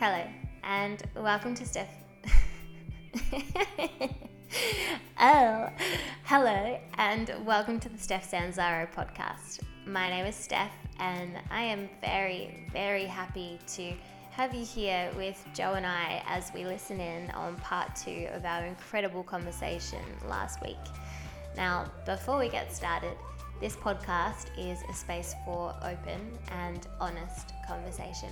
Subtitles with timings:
[0.00, 0.24] Hello,
[0.64, 1.90] and welcome to Steph.
[5.20, 5.68] oh,
[6.24, 9.60] hello, and welcome to the Steph Sanzaro podcast.
[9.84, 13.92] My name is Steph, and I am very, very happy to
[14.30, 18.46] have you here with Jo and I as we listen in on part two of
[18.46, 20.78] our incredible conversation last week.
[21.58, 23.18] Now, before we get started,
[23.60, 28.30] this podcast is a space for open and honest conversation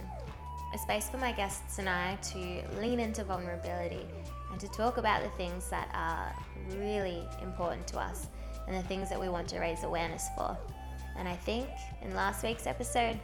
[0.75, 4.07] a space for my guests and I to lean into vulnerability
[4.51, 6.35] and to talk about the things that are
[6.79, 8.29] really important to us
[8.67, 10.57] and the things that we want to raise awareness for.
[11.17, 11.69] And I think
[12.03, 13.19] in last week's episode,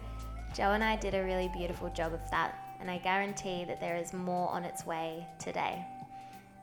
[0.55, 3.97] Jo and I did a really beautiful job of that, and I guarantee that there
[3.97, 5.85] is more on its way today.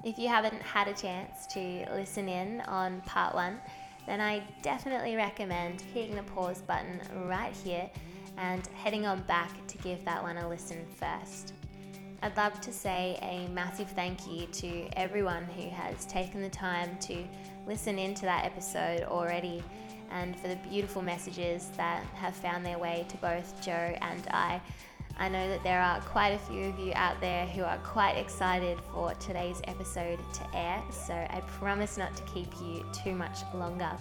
[0.04, 3.59] If you haven't had a chance to listen in on part one,
[4.07, 7.90] then I definitely recommend hitting the pause button right here
[8.37, 11.54] and heading on back to give that one a listen first.
[12.24, 16.98] I'd love to say a massive thank you to everyone who has taken the time
[17.02, 17.24] to
[17.65, 19.63] listen into that episode already
[20.12, 24.62] and for the beautiful messages that have found their way to both Jo and I.
[25.18, 28.18] I know that there are quite a few of you out there who are quite
[28.18, 33.40] excited for today's episode to air, so I promise not to keep you too much
[33.54, 33.91] longer.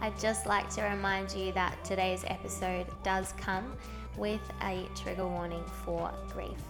[0.00, 3.72] I'd just like to remind you that today's episode does come
[4.16, 6.60] with a trigger warning for grief.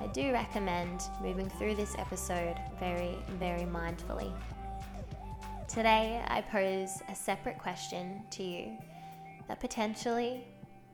[0.00, 4.32] I do recommend moving through this episode very, very mindfully.
[5.66, 8.76] Today, I pose a separate question to you
[9.48, 10.44] that potentially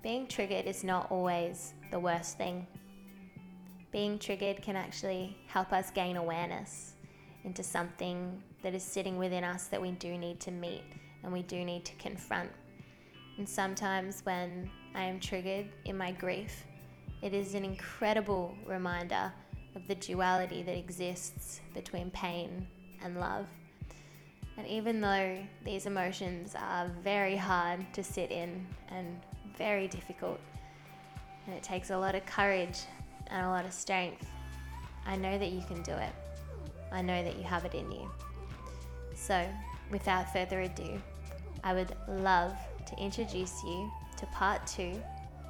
[0.02, 2.66] being triggered is not always the worst thing.
[3.90, 6.94] Being triggered can actually help us gain awareness
[7.44, 10.84] into something that is sitting within us that we do need to meet
[11.22, 12.50] and we do need to confront.
[13.38, 16.64] And sometimes when I am triggered in my grief,
[17.22, 19.32] it is an incredible reminder
[19.74, 22.66] of the duality that exists between pain
[23.02, 23.46] and love.
[24.58, 29.20] And even though these emotions are very hard to sit in and
[29.56, 30.40] very difficult,
[31.46, 32.80] and it takes a lot of courage
[33.28, 34.26] and a lot of strength,
[35.06, 36.12] I know that you can do it.
[36.92, 38.10] I know that you have it in you.
[39.14, 39.46] So,
[39.90, 41.00] without further ado,
[41.64, 42.54] I would love
[42.86, 45.00] to introduce you to part two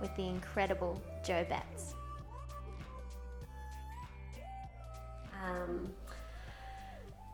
[0.01, 1.95] with the incredible Jo Betz.
[5.45, 5.93] Um,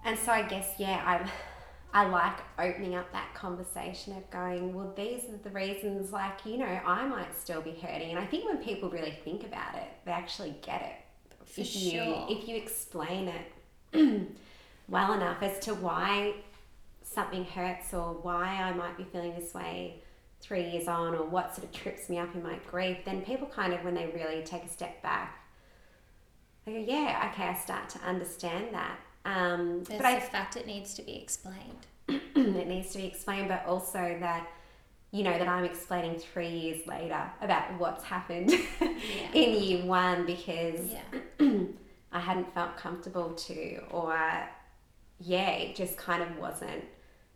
[0.05, 1.31] and so I guess yeah, I
[1.93, 6.13] I like opening up that conversation of going, well, these are the reasons.
[6.13, 9.45] Like you know, I might still be hurting, and I think when people really think
[9.45, 11.47] about it, they actually get it.
[11.47, 12.05] For if sure.
[12.05, 14.29] you if you explain it
[14.89, 16.35] well enough as to why
[17.13, 20.03] something hurts or why I might be feeling this way
[20.41, 23.47] three years on or what sort of trips me up in my grief, then people
[23.49, 25.45] kind of, when they really take a step back,
[26.65, 28.99] they go, yeah, okay, I start to understand that.
[29.25, 31.87] Um, There's but I the fact it needs to be explained.
[32.09, 34.49] it needs to be explained, but also that,
[35.11, 38.53] you know, that I'm explaining three years later about what's happened
[39.35, 40.81] in year one because
[41.41, 41.49] Yeah.
[42.13, 44.17] I hadn't felt comfortable to, or
[45.21, 46.85] yeah, it just kind of wasn't.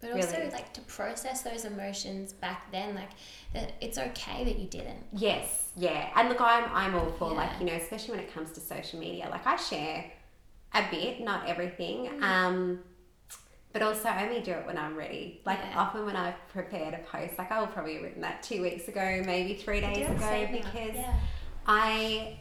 [0.02, 0.50] But also, Really?
[0.50, 3.10] like to process those emotions back then, like
[3.54, 5.04] that it's okay that you didn't.
[5.12, 6.10] Yes, yeah.
[6.16, 8.98] And look, I'm, I'm all for, like, you know, especially when it comes to social
[8.98, 10.10] media, like, I share
[10.74, 12.08] a bit, not everything.
[12.08, 12.22] Mm.
[12.22, 12.78] Um,
[13.72, 15.40] but also, I only do it when I'm ready.
[15.46, 15.78] Like, Yeah.
[15.78, 19.22] often when I've prepared a post, like, I'll probably have written that two weeks ago,
[19.24, 21.14] maybe three days ago, because yeah.
[21.64, 22.38] I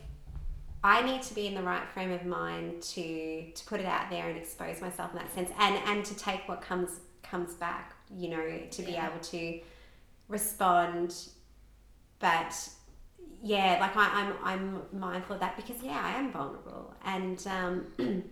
[0.84, 4.10] I need to be in the right frame of mind to to put it out
[4.10, 7.00] there and expose myself in that sense and and to take what comes
[7.32, 9.10] comes back you know to be Yeah.
[9.10, 9.60] able to
[10.28, 11.16] respond
[12.20, 12.54] but
[13.44, 17.86] yeah like I, I'm I'm mindful of that because yeah I am vulnerable and um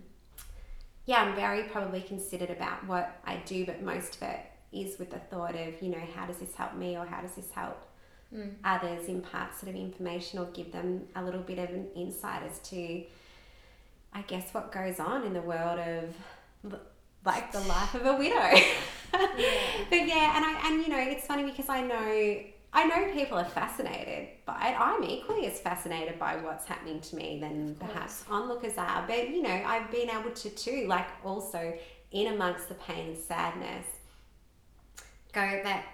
[1.06, 4.40] yeah I'm very probably considered about what I do but most of it
[4.72, 7.32] is with the thought of you know how does this help me or how does
[7.32, 7.86] this help
[8.32, 8.52] Mm.
[8.62, 12.60] others impart sort of information or give them a little bit of an insight as
[12.70, 13.02] to
[14.12, 16.74] I guess what goes on in the world of
[17.24, 18.52] like the life of a widow.
[19.90, 22.40] But yeah, and I and you know, it's funny because I know
[22.72, 24.80] I know people are fascinated by it.
[24.80, 29.04] I'm equally as fascinated by what's happening to me than perhaps onlookers are.
[29.06, 31.76] But you know, I've been able to too, like also
[32.12, 33.86] in amongst the pain and sadness,
[35.32, 35.84] go that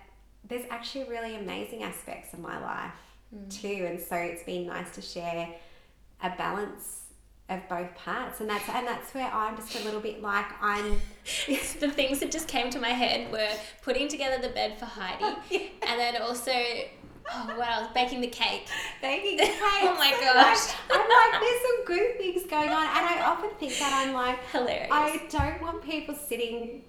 [0.46, 2.92] there's actually really amazing aspects of my life
[3.34, 3.48] hmm.
[3.48, 3.86] too.
[3.88, 5.48] And so it's been nice to share
[6.22, 7.05] a balance
[7.48, 8.40] of both parts.
[8.40, 11.00] And that's and that's where I'm just a little bit like I'm
[11.46, 13.50] the things that just came to my head were
[13.82, 15.24] putting together the bed for Heidi,
[15.86, 16.52] and then also
[17.28, 17.88] Oh, else?
[17.92, 18.68] Baking the cake.
[19.02, 19.52] Baking the cake.
[19.82, 20.68] Oh my So, gosh.
[20.68, 24.14] like, I'm like, there's some good things going on, and I often think that I'm
[24.14, 24.88] like, Hilarious.
[24.92, 26.82] I don't want people sitting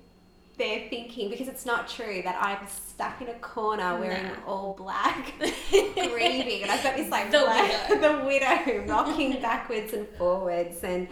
[0.58, 4.34] there thinking because it's not true that I'm stuck in a corner wearing No.
[4.48, 5.34] all black,
[5.70, 8.02] grieving, and I've got this like The black, widow.
[8.20, 11.08] the widow rocking backwards and forwards, and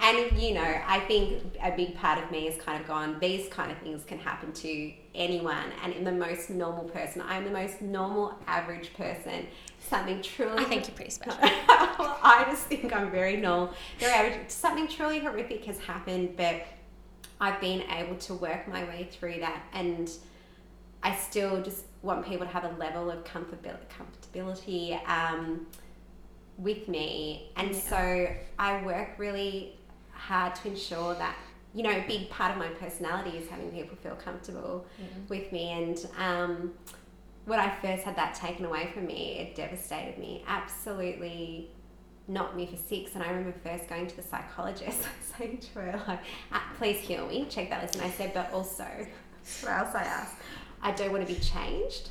[0.00, 3.18] and you know I think a big part of me has kind of gone.
[3.20, 7.44] These kind of things can happen to anyone, and in the most normal person, I'm
[7.44, 9.46] the most normal, average person.
[9.80, 11.38] Something truly I think you're pretty special.
[11.40, 14.50] well, I just think I'm very normal, very average.
[14.50, 16.66] Something truly horrific has happened, but
[17.40, 20.10] I've been able to work my way through that, and
[21.02, 25.66] I still just want people to have a level of comfortability, comfortability um,
[26.56, 27.80] with me, and Yeah.
[27.80, 29.76] so I work really
[30.12, 31.36] hard to ensure that.
[31.74, 35.28] You know, a big part of my personality is having people feel comfortable Mm.
[35.28, 36.72] with me, and um,
[37.44, 40.42] when I first had that taken away from me, it devastated me.
[40.48, 41.70] Absolutely
[42.28, 43.14] knocked me for six.
[43.14, 45.02] And I remember first going to the psychologist,
[45.38, 46.20] saying to her, like,
[46.52, 47.96] "Ah, please heal me, check that list.
[47.96, 48.86] And I said, but also,
[49.62, 50.36] what else I asked?
[50.82, 52.10] I don't want to be changed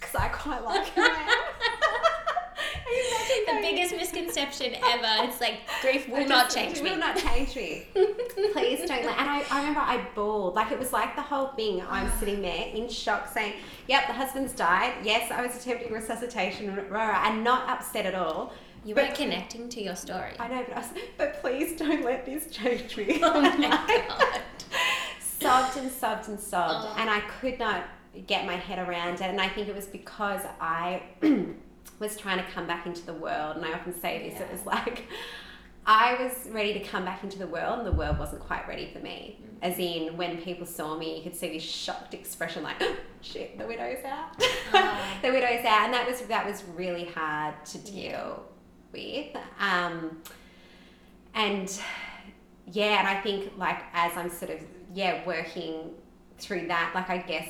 [0.00, 1.44] because I quite like who I am.
[2.84, 5.28] Can you imagine the biggest misconception ever.
[5.28, 6.90] It's like grief will not change me.
[6.90, 7.86] Will not change me.
[8.52, 9.04] Please don't.
[9.04, 10.54] Let, and I, I remember I bawled.
[10.54, 11.82] Like it was like the whole thing.
[11.88, 13.54] I'm sitting there in shock, saying,
[13.88, 14.92] "Yep, the husband's died.
[15.02, 18.52] Yes, I was attempting resuscitation, rah, rah," and not upset at all."
[18.84, 20.32] You But- weren't connecting to your story.
[20.38, 23.18] I know, but I was, but please don't let this change me.
[23.22, 23.56] Oh my
[24.08, 24.40] god.
[25.20, 26.96] sobbed and sobbed and sobbed, Oh.
[27.00, 27.84] and I could not
[28.26, 29.22] get my head around it.
[29.22, 31.02] And I think it was because I
[31.98, 33.56] was trying to come back into the world.
[33.56, 35.04] And I often say this: it was like
[35.86, 38.90] I was ready to come back into the world, and the world wasn't quite ready
[38.92, 39.38] for me.
[39.42, 39.54] Mm-hmm.
[39.62, 42.82] As in, when people saw me, you could see this shocked expression, like
[43.22, 44.30] "shit, the widow's out."
[44.74, 45.00] Oh.
[45.22, 48.44] the widow's out, and that was that was really hard to deal
[48.94, 49.36] with.
[49.58, 50.18] Um,
[51.34, 51.68] and
[52.70, 54.60] yeah, and I think like as I'm sort of
[54.94, 55.90] yeah working
[56.38, 57.48] through that, like I guess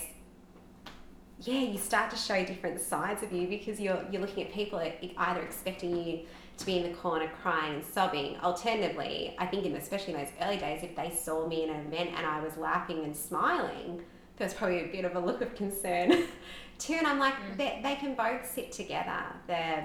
[1.41, 4.79] yeah, you start to show different sides of you because you're you're looking at people
[5.19, 6.21] either expecting you
[6.57, 8.37] to be in the corner crying and sobbing.
[8.43, 11.87] Alternatively, I think in especially in those early days, if they saw me in an
[11.87, 14.01] event and I was laughing and smiling,
[14.37, 16.11] there was probably a bit of a look of concern
[16.79, 16.95] too.
[16.95, 17.57] And I'm like, Mm.
[17.57, 19.21] they, they can both sit together.
[19.49, 19.83] The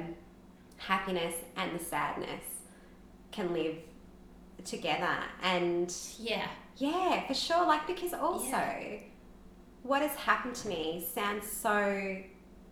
[0.80, 2.44] happiness and the sadness
[3.32, 3.76] can live
[4.66, 5.18] together.
[5.42, 6.48] And Yeah.
[6.78, 7.66] yeah, for sure.
[7.66, 9.00] Like, because also, Yeah.
[9.84, 12.18] what has happened to me sounds so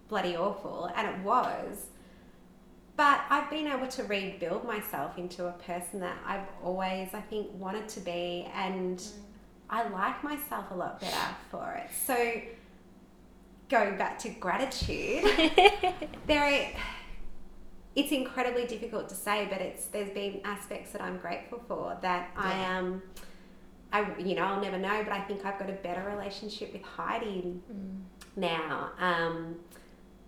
[0.07, 1.87] bloody awful, and it was.
[2.95, 7.47] But I've been able to rebuild myself into a person that I've always, I think,
[7.53, 9.11] wanted to be, and mm.
[9.69, 11.89] I like myself a lot better for it.
[12.05, 12.41] So,
[13.69, 15.25] going back to gratitude,
[16.25, 16.67] there are,
[17.97, 22.29] it's incredibly difficult to say, but it's there's been aspects that I'm grateful for that
[22.37, 23.01] I am.
[23.91, 26.83] I you know I'll never know, but I think I've got a better relationship with
[26.83, 28.01] Heidi Mm.
[28.35, 28.91] now.
[28.99, 29.55] Um,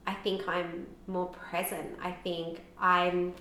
[0.07, 1.89] I think I'm more present.
[2.01, 3.33] I think I'm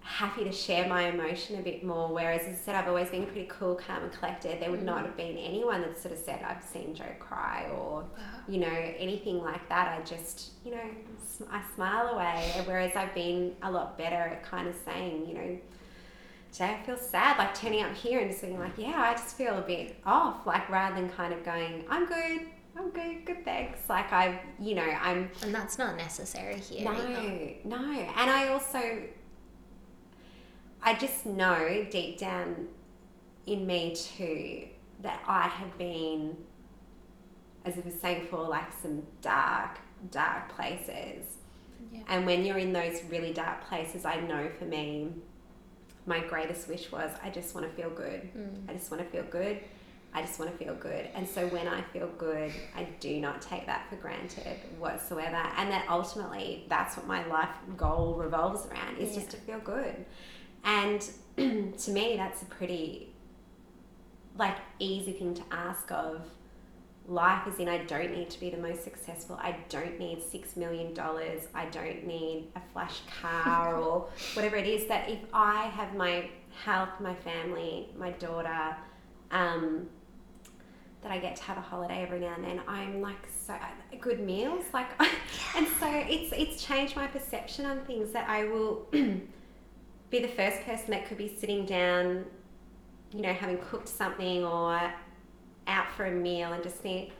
[0.00, 2.08] happy to share my emotion a bit more.
[2.14, 4.60] Whereas, as I said, I've always been pretty cool, calm, and collected.
[4.62, 8.02] There would not have been anyone that sort of said, I've seen Jo cry or,
[8.02, 8.08] Wow.
[8.46, 9.98] you know, anything like that.
[9.98, 10.88] I just, you know,
[11.50, 12.52] I smile away.
[12.64, 15.58] Whereas I've been a lot better at kind of saying, you know,
[16.52, 19.36] today I feel sad, like turning up here and just being like, yeah, I just
[19.36, 22.42] feel a bit off, like rather than kind of going, I'm good,
[22.76, 23.80] I'm good, good, thanks.
[23.88, 26.84] Like I, you know, I'm And that's not necessary here.
[26.84, 27.54] no, either.
[27.64, 27.76] no.
[27.76, 28.80] And I also,
[30.82, 32.68] I just know deep down
[33.46, 34.64] in me too
[35.02, 36.36] that I have been,
[37.64, 39.78] as I was saying before, like some dark,
[40.10, 41.24] dark places.
[41.92, 42.00] Yeah.
[42.08, 45.12] And when you're in those really dark places, I know for me,
[46.06, 48.28] my greatest wish was I just want to feel good.
[48.36, 48.68] Mm.
[48.68, 49.60] I just want to feel good.
[50.14, 51.08] I just want to feel good.
[51.14, 55.42] And so when I feel good, I do not take that for granted whatsoever.
[55.58, 60.06] And that ultimately, that's what my life goal revolves around is just to feel good.
[60.64, 63.12] And to me, that's a pretty
[64.38, 66.22] like easy thing to ask of
[67.08, 69.38] life is in I don't need to be the most successful.
[69.40, 71.42] I don't need six million dollars.
[71.54, 74.86] I don't need a flash car or whatever it is.
[74.88, 76.28] That if I have my
[76.64, 78.76] health, my family, my daughter,
[79.30, 79.88] um,
[81.02, 82.60] that I get to have a holiday every now and then.
[82.66, 83.54] I'm like so
[84.00, 84.88] good meals, like,
[85.56, 89.22] and so it's it's changed my perception on things that I will be
[90.10, 92.24] the first person that could be sitting down,
[93.12, 94.92] you know, having cooked something or
[95.66, 97.10] out for a meal and just think,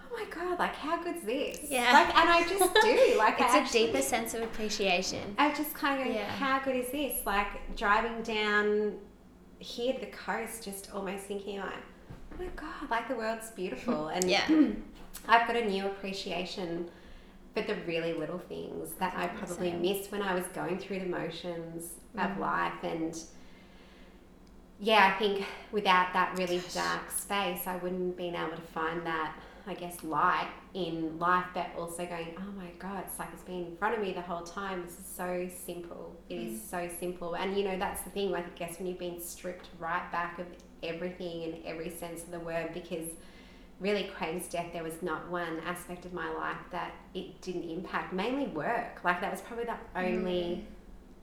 [0.00, 1.58] oh my god, like how good's this?
[1.68, 1.92] Yeah.
[1.92, 3.14] Like, and I just do.
[3.18, 5.34] Like, It's I a actually, deeper sense of appreciation.
[5.38, 6.24] I just kind of go, Yeah.
[6.26, 7.24] how good is this?
[7.24, 8.94] Like driving down
[9.58, 11.72] here to the coast, just almost thinking like,
[12.32, 14.46] oh my god, like the world's beautiful, and Yeah.
[15.28, 16.88] I've got a new appreciation
[17.54, 21.06] for the really little things that I probably missed when I was going through the
[21.06, 22.30] motions Mm.
[22.32, 23.18] of life and.
[24.82, 29.06] Yeah, I think without that really dark space, I wouldn't have been able to find
[29.06, 33.44] that, I guess, light in life, but also going, oh my God, it's like it's
[33.44, 34.82] been in front of me the whole time.
[34.84, 36.16] This is so simple.
[36.28, 36.68] It is mm.
[36.68, 37.34] so simple.
[37.34, 40.40] And, you know, that's the thing, like, I guess when you've been stripped right back
[40.40, 40.46] of
[40.82, 43.06] everything in every sense of the word, because
[43.78, 48.12] really Craig's death, there was not one aspect of my life that it didn't impact,
[48.12, 48.98] mainly work.
[49.04, 50.42] Like, that was probably the only.
[50.42, 50.62] Mm.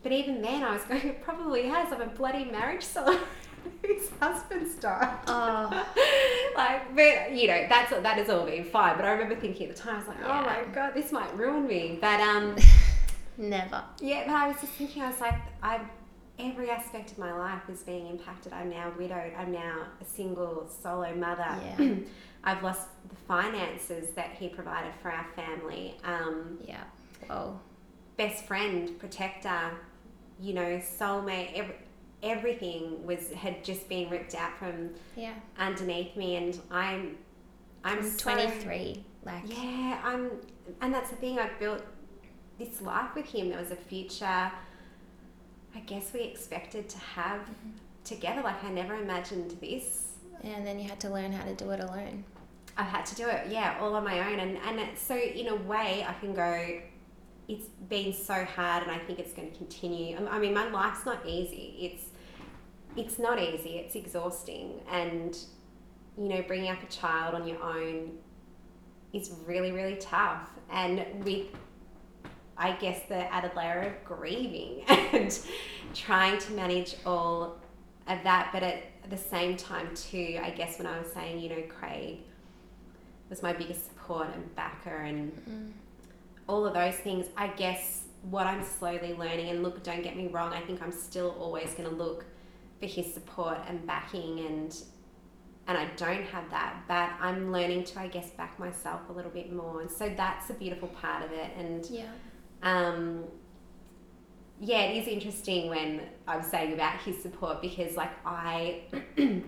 [0.01, 1.91] But even then, I was going, it probably has.
[1.91, 3.27] I'm a bloody marriage celebrant
[3.85, 5.17] whose husband's died.
[5.27, 5.85] Oh.
[6.55, 8.95] like, but you know, that's that has all been fine.
[8.95, 11.35] But I remember thinking at the time, I was like, oh my god, this might
[11.37, 11.97] ruin me.
[12.01, 12.55] But um,
[13.37, 13.83] Never.
[14.01, 15.79] yeah, but I was just thinking, I was like, I
[16.37, 18.53] every aspect of my life is being impacted.
[18.53, 19.33] I'm now widowed.
[19.37, 21.47] I'm now a single solo mother.
[21.77, 21.95] Yeah.
[22.43, 25.97] I've lost the finances that he provided for our family.
[26.05, 26.83] Um, Yeah.
[27.27, 27.59] Whoa.
[28.15, 29.71] best friend, protector,
[30.39, 31.75] you know, soulmate, every,
[32.23, 35.33] everything was had just been ripped out from Yeah.
[35.57, 37.17] underneath me, and I'm,
[37.83, 39.03] I'm, I'm so- 23.
[39.25, 39.43] Like.
[39.45, 40.31] Yeah, I'm,
[40.81, 41.39] and that's the thing.
[41.39, 41.83] I built
[42.57, 43.49] this life with him.
[43.49, 44.25] There was a future.
[45.75, 47.69] I guess we expected to have Mm-hmm.
[48.05, 48.41] together.
[48.41, 50.13] Like I never imagined this.
[50.43, 52.23] And then you had to learn how to do it alone.
[52.77, 54.39] I had to do it, yeah, all on my own.
[54.39, 56.79] And, and it, so, in a way, I can go,
[57.49, 60.15] it's been so hard, and I think it's going to continue.
[60.29, 61.75] I mean, my life's not easy.
[61.81, 62.03] It's,
[62.99, 63.77] it's not easy.
[63.77, 64.81] It's exhausting.
[64.91, 65.37] And,
[66.17, 68.11] you know, bringing up a child on your own
[69.13, 70.49] is really, really tough.
[70.71, 71.47] And with,
[72.57, 75.39] I guess, the added layer of grieving and
[75.93, 77.57] trying to manage all
[78.07, 78.49] of that.
[78.51, 82.17] But at the same time, too, I guess when I was saying, you know, Craig
[83.29, 85.71] was my biggest support and backer and Mm.
[86.47, 90.27] all of those things, I guess what I'm slowly learning, and look, don't get me
[90.27, 92.25] wrong, I think I'm still always going to look
[92.79, 94.75] for his support and backing and
[95.67, 99.29] and I don't have that, but I'm learning to, I guess, back myself a little
[99.29, 99.81] bit more.
[99.81, 101.51] And so that's a beautiful part of it.
[101.55, 102.05] And Yeah.
[102.63, 103.25] um,
[104.59, 108.81] yeah, it is interesting when I'm saying about his support because, like, I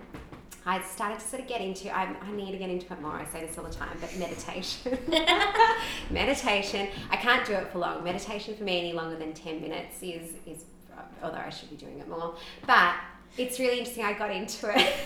[0.65, 1.89] I started to sort of get into.
[1.89, 3.13] I, I need to get into it more.
[3.13, 4.99] I say this all the time, but meditation,
[6.11, 6.87] meditation.
[7.09, 8.03] I can't do it for long.
[8.03, 10.65] Meditation for me any longer than ten minutes is is.
[11.23, 12.35] Although I should be doing it more,
[12.67, 12.93] but
[13.37, 14.03] it's really interesting.
[14.03, 14.93] I got into it.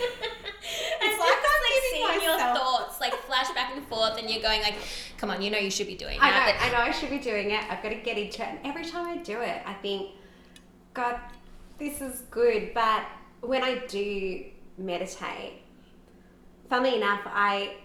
[1.02, 4.62] It's like I'm like seeing your thoughts like flash back and forth, and you're going
[4.62, 4.76] like,
[5.18, 7.10] "Come on, you know you should be doing I that." know, I know I should
[7.10, 7.64] be doing it.
[7.70, 8.48] I've got to get into it.
[8.48, 10.12] And every time I do it, I think,
[10.94, 11.20] God,
[11.78, 12.74] this is good.
[12.74, 13.06] But
[13.42, 14.46] when I do
[14.78, 15.62] meditate,
[16.70, 17.76] funnily enough, I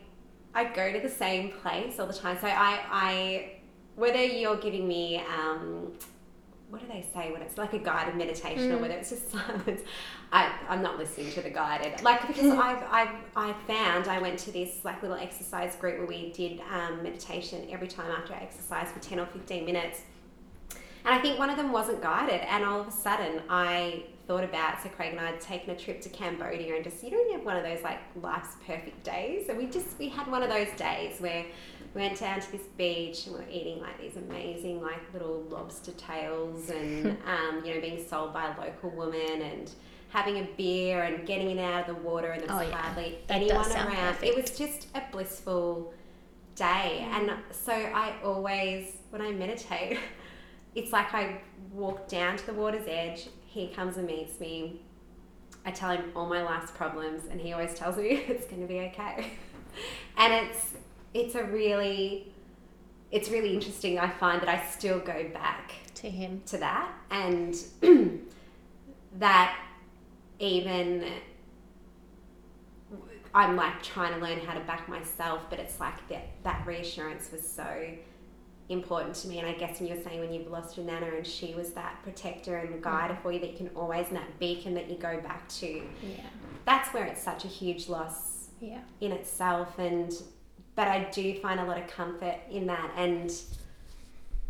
[0.54, 2.38] I go to the same place all the time.
[2.40, 3.52] So I, I
[3.96, 5.92] whether you're giving me um,
[6.70, 8.80] what do they say when it's like a guided meditation or Mm.
[8.82, 9.82] whether it's just silence,
[10.32, 12.00] I, I'm not listening to the guided.
[12.02, 16.06] Like because I've, I've I found I went to this like little exercise group where
[16.06, 20.02] we did um, meditation every time after I exercised for 10 or 15 minutes.
[21.04, 24.44] And I think one of them wasn't guided, and all of a sudden I thought
[24.44, 27.16] about so Craig and I had taken a trip to Cambodia and just you know
[27.18, 30.42] you have one of those like life's perfect days, and we just we had one
[30.42, 31.44] of those days where
[31.94, 35.42] we went down to this beach and we we're eating like these amazing like little
[35.48, 39.72] lobster tails and um, you know being sold by a local woman and
[40.10, 42.76] having a beer and getting it out of the water and there was Oh, yeah.
[42.76, 44.16] hardly That anyone around.
[44.22, 45.92] It was just a blissful
[46.56, 49.98] day, and so I always when I meditate.
[50.74, 51.40] it's like I
[51.72, 53.28] walk down to the water's edge.
[53.46, 54.82] He comes and meets me.
[55.64, 58.68] I tell him all my life's problems, and he always tells me it's going to
[58.68, 59.32] be okay.
[60.16, 60.74] and it's
[61.12, 62.32] it's a really
[63.10, 63.98] it's really interesting.
[63.98, 66.42] I find that I still go back to him.
[66.46, 67.56] to that, and
[69.18, 69.58] that
[70.38, 71.04] even
[73.34, 77.30] I'm like trying to learn how to back myself, but it's like that that reassurance
[77.30, 77.66] was so
[78.70, 79.38] important to me.
[79.38, 81.72] And I guess when you were saying when you've lost your nana and she was
[81.72, 82.80] that protector and mm.
[82.80, 85.82] guide for you that you can always and that beacon that you go back to,
[86.02, 86.22] Yeah.
[86.64, 88.80] that's where it's such a huge loss Yeah.
[89.00, 90.12] in itself and
[90.76, 93.30] but I do find a lot of comfort in that and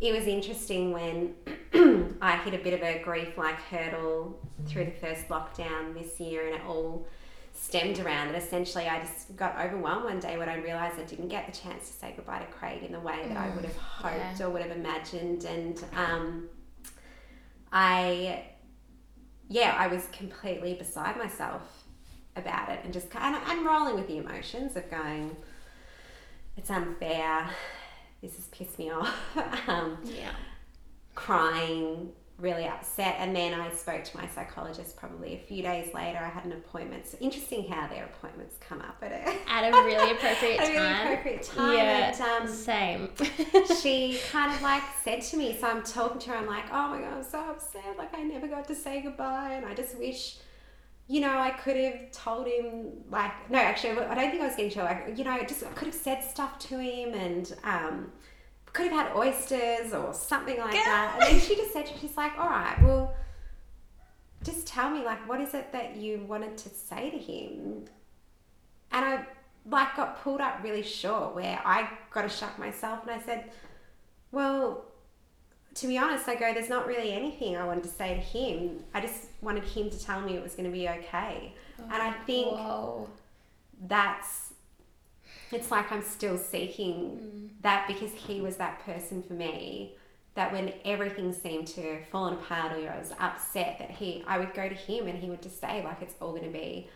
[0.01, 1.35] it was interesting when
[2.23, 4.95] I hit a bit of a grief like hurdle through mm.
[4.95, 7.07] the first lockdown this year and it all
[7.61, 11.29] stemmed around that essentially I just got overwhelmed one day when I realized I didn't
[11.29, 13.77] get the chance to say goodbye to Craig in the way that I would have
[13.77, 14.47] hoped yeah.
[14.47, 15.45] or would have imagined.
[15.45, 16.49] And um,
[17.71, 18.45] I,
[19.49, 21.61] yeah, I was completely beside myself
[22.35, 25.37] about it and just kind of unrolling with the emotions of going,
[26.57, 27.47] it's unfair.
[28.23, 29.15] This has pissed me off.
[29.69, 30.31] um, Yeah.
[31.15, 33.17] crying, really upset.
[33.19, 36.19] And then I spoke to my psychologist probably a few days later.
[36.19, 37.07] I had an appointment.
[37.07, 40.73] So interesting how their appointments come up at a, At a really appropriate a time.
[40.73, 41.77] really appropriate time.
[41.77, 42.33] Yeah.
[42.41, 43.11] And, um, Same.
[43.83, 46.89] she kind of like said to me, so I'm talking to her, I'm like, oh
[46.89, 47.97] my God, I'm so upset.
[47.99, 49.53] Like, I never got to say goodbye.
[49.55, 50.37] And I just wish,
[51.09, 54.57] you know, I could have told him, like, no, actually, I don't think I was
[54.57, 57.55] getting to Like, you know, I just I could have said stuff to him and,
[57.65, 58.13] um,
[58.73, 61.19] could have had oysters or something like that.
[61.21, 63.15] And then she just said, she's like, all right, well,
[64.43, 67.85] just tell me, like, what is it that you wanted to say to him?
[68.93, 69.27] And I,
[69.69, 73.51] like, got pulled up really short where I got to shock myself and I said,
[74.33, 74.85] well,
[75.75, 78.83] to be honest, I go, there's not really anything I wanted to say to him.
[78.95, 81.55] I just wanted him to tell me it was going to be okay.
[81.79, 83.09] Oh, and I think Whoa.
[83.87, 84.50] that's
[85.53, 87.63] it's like I'm still seeking mm.
[87.63, 89.97] that because he was that person for me
[90.35, 94.39] that when everything seemed to have fallen apart or I was upset that he I
[94.39, 96.89] would go to him and he would just say like it's all going to be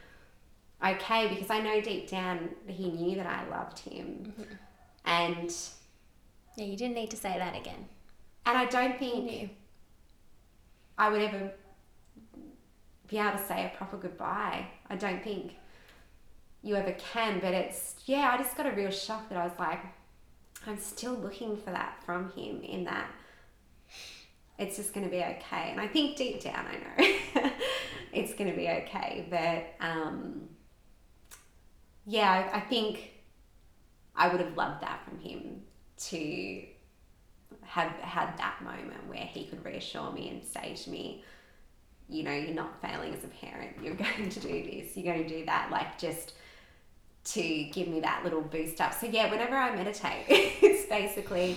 [0.84, 4.54] okay because I know deep down he knew that I loved him mm-hmm.
[5.04, 5.54] and
[6.56, 7.87] Yeah, you didn't need to say that again.
[8.46, 9.50] and I don't think.
[10.96, 11.50] I would ever
[13.08, 14.66] be able to say a proper goodbye.
[14.88, 15.56] I don't think
[16.64, 19.52] you ever can, but it's yeah, I just got a real shock that I was
[19.59, 19.80] like,
[20.66, 23.06] I'm still looking for that from him in that
[24.59, 25.71] it's just going to be okay.
[25.71, 27.04] And I think deep down I
[27.44, 27.50] know
[28.12, 30.49] it's going to be okay, but um,
[32.06, 33.11] yeah, I, I think
[34.16, 35.62] I would have loved that from him
[35.97, 36.62] to
[37.62, 41.25] have had that moment where he could reassure me and say to me,
[42.08, 43.76] you know, you're not failing as a parent.
[43.82, 44.97] You're going to do this.
[44.97, 45.71] You're going to do that.
[45.71, 46.34] Like just
[47.25, 48.93] to give me that little boost up.
[48.95, 51.56] So yeah, whenever I meditate, it's basically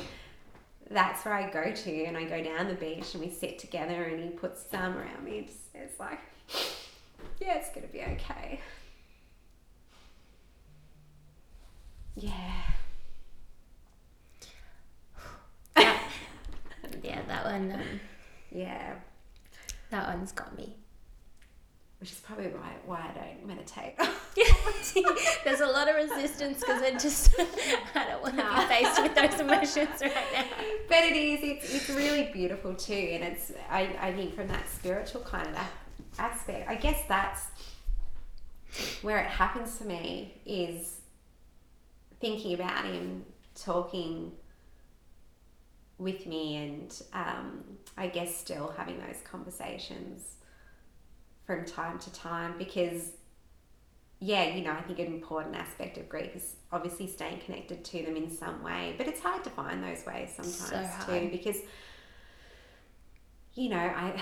[0.90, 4.04] that's where I go to, and I go down the beach and we sit together,
[4.06, 6.20] and he puts his arm around me It's, says like,
[7.42, 8.60] "Yeah, it's gonna be okay."
[12.16, 12.54] Yeah.
[17.04, 17.72] Yeah, that one.
[17.72, 18.00] Um,
[18.52, 18.96] Yeah.
[19.92, 20.76] that one's got me.
[22.00, 23.96] Which is probably why why I don't meditate.
[25.44, 27.34] There's a lot of resistance because we're just.
[27.96, 30.46] I don't want to be faced with those emotions right now.
[30.88, 34.70] but it is it's, it's really beautiful too and it's I, I think from that
[34.70, 35.58] spiritual kind of
[36.20, 37.48] aspect i guess that's
[39.02, 41.02] where it happens for me is
[42.20, 44.32] thinking about him talking
[45.98, 47.64] with me and um,
[47.98, 50.36] i guess still having those conversations
[51.48, 53.14] from time to time because
[54.20, 58.02] yeah, you know, I think an important aspect of grief is obviously staying connected to
[58.04, 61.58] them in some way, but it's hard to find those ways sometimes So too because,
[63.54, 64.22] you know, I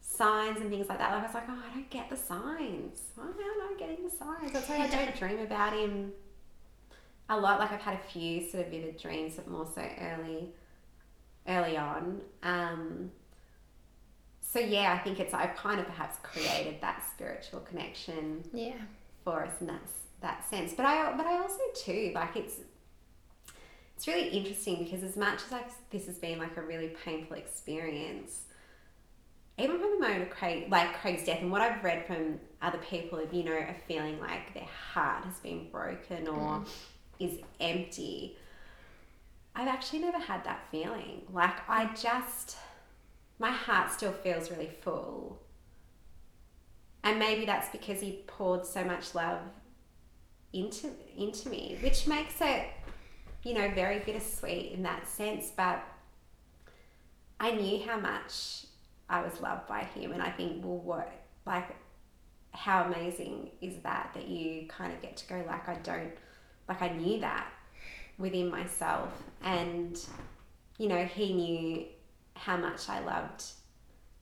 [0.00, 1.12] signs and things like that.
[1.12, 3.00] Like I was like, oh, I don't get the signs.
[3.14, 4.52] Why am I not getting the signs?
[4.52, 6.12] That's why I don't dream about him
[7.28, 7.60] a lot.
[7.60, 10.50] Like I've had a few sort of vivid dreams, but more so early,
[11.46, 12.20] early on.
[12.42, 13.12] Um,
[14.50, 18.78] so yeah, I think it's I've kind of perhaps created that spiritual connection Yeah.
[19.22, 19.82] for us in that
[20.22, 20.72] that sense.
[20.72, 22.54] But I but I also too like it's
[23.94, 27.36] it's really interesting because as much as I've, this has been like a really painful
[27.36, 28.44] experience,
[29.58, 32.78] even from the moment of Craig like Craig's death and what I've read from other
[32.78, 36.68] people, of you know, are feeling like their heart has been broken or mm.
[37.18, 38.38] is empty.
[39.54, 41.22] I've actually never had that feeling.
[41.32, 42.00] Like I mm.
[42.00, 42.56] just
[43.38, 45.40] my heart still feels really full.
[47.04, 49.40] And maybe that's because he poured so much love
[50.52, 52.66] into into me, which makes it,
[53.42, 55.52] you know, very bittersweet in that sense.
[55.56, 55.82] But
[57.38, 58.66] I knew how much
[59.08, 61.12] I was loved by him, and I think, well, what
[61.46, 61.76] like,
[62.52, 66.12] how amazing is that that you kind of get to go like I don't,
[66.68, 67.46] like I knew that
[68.18, 69.10] within myself,
[69.42, 69.98] and
[70.78, 71.86] you know, he knew
[72.38, 73.44] how much I loved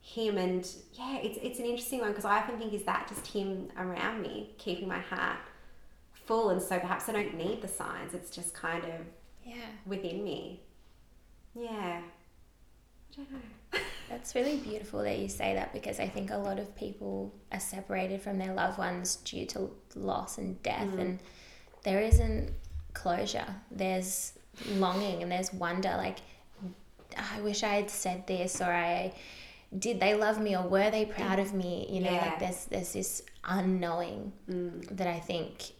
[0.01, 3.27] him and yeah it's, it's an interesting one because i often think is that just
[3.27, 5.37] him around me keeping my heart
[6.13, 9.01] full and so perhaps i don't need the signs it's just kind of
[9.43, 9.55] Yeah.
[9.85, 10.61] within me
[11.53, 13.39] yeah i don't know
[14.09, 17.59] That's really beautiful that you say that because I think a lot of people are
[17.59, 20.99] separated from their loved ones due to loss and death, mm.
[20.99, 21.19] and
[21.83, 22.51] there isn't
[22.93, 23.45] closure.
[23.69, 24.33] There's
[24.75, 25.93] longing and there's wonder.
[25.97, 26.19] Like,
[27.15, 29.13] I wish I had said this, or I
[29.77, 31.87] did they love me, or were they proud of me?
[31.89, 32.25] You know, yeah.
[32.25, 34.87] like there's there's this unknowing mm.
[34.95, 35.71] that I think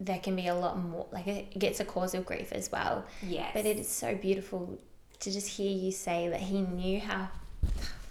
[0.00, 1.06] there can be a lot more.
[1.12, 3.04] Like it gets a cause of grief as well.
[3.22, 4.78] Yes, but it is so beautiful
[5.20, 7.28] to just hear you say that he knew how.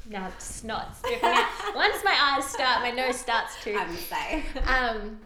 [0.10, 1.76] Now snot's dripping out.
[1.76, 3.74] Once my eyes start, my nose starts to.
[3.74, 4.44] I would say.
[4.68, 5.20] um,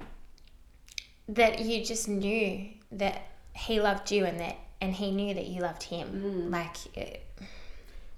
[1.29, 3.21] that you just knew that
[3.53, 6.49] he loved you and that and he knew that you loved him.
[6.49, 6.51] Mm.
[6.51, 6.97] Like.
[6.97, 7.25] It,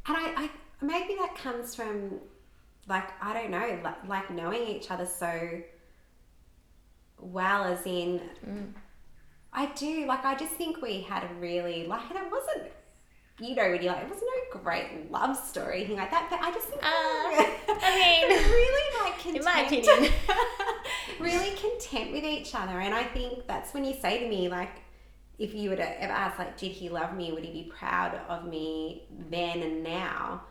[0.08, 0.50] and I, I
[0.82, 2.20] maybe that comes from
[2.88, 5.62] like I don't know, like, like knowing each other so
[7.20, 8.22] well, as in.
[8.48, 8.74] Mm.
[9.52, 10.26] I do like.
[10.26, 12.72] I just think we had a really like, and it wasn't
[13.40, 16.28] you know, when you're like, it was no great love story, anything like that.
[16.30, 16.88] But I just think, uh,
[17.82, 20.14] I mean, really like content, in my opinion,
[21.20, 22.80] really content with each other.
[22.80, 24.82] And I think that's when you say to me, like,
[25.40, 27.32] if you were to ever ask, like, did he love me?
[27.32, 30.44] Would he be proud of me then and now?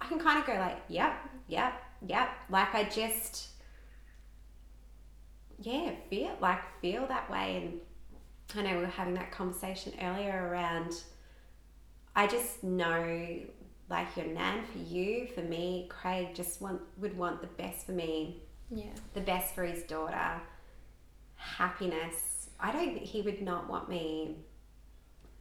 [0.00, 1.14] I can kind of go like, yep,
[1.48, 2.28] yep, yep.
[2.48, 3.48] Like I just,
[5.58, 7.56] yeah, feel like feel that way.
[7.56, 7.80] And
[8.58, 10.94] I know we were having that conversation earlier around
[12.16, 13.40] I just know
[13.88, 17.92] like your nan for you, for me, Craig just want would want the best for
[17.92, 18.42] me.
[18.70, 18.92] Yeah.
[19.14, 20.40] The best for his daughter.
[21.36, 22.29] Happiness.
[22.62, 24.36] I don't he would not want me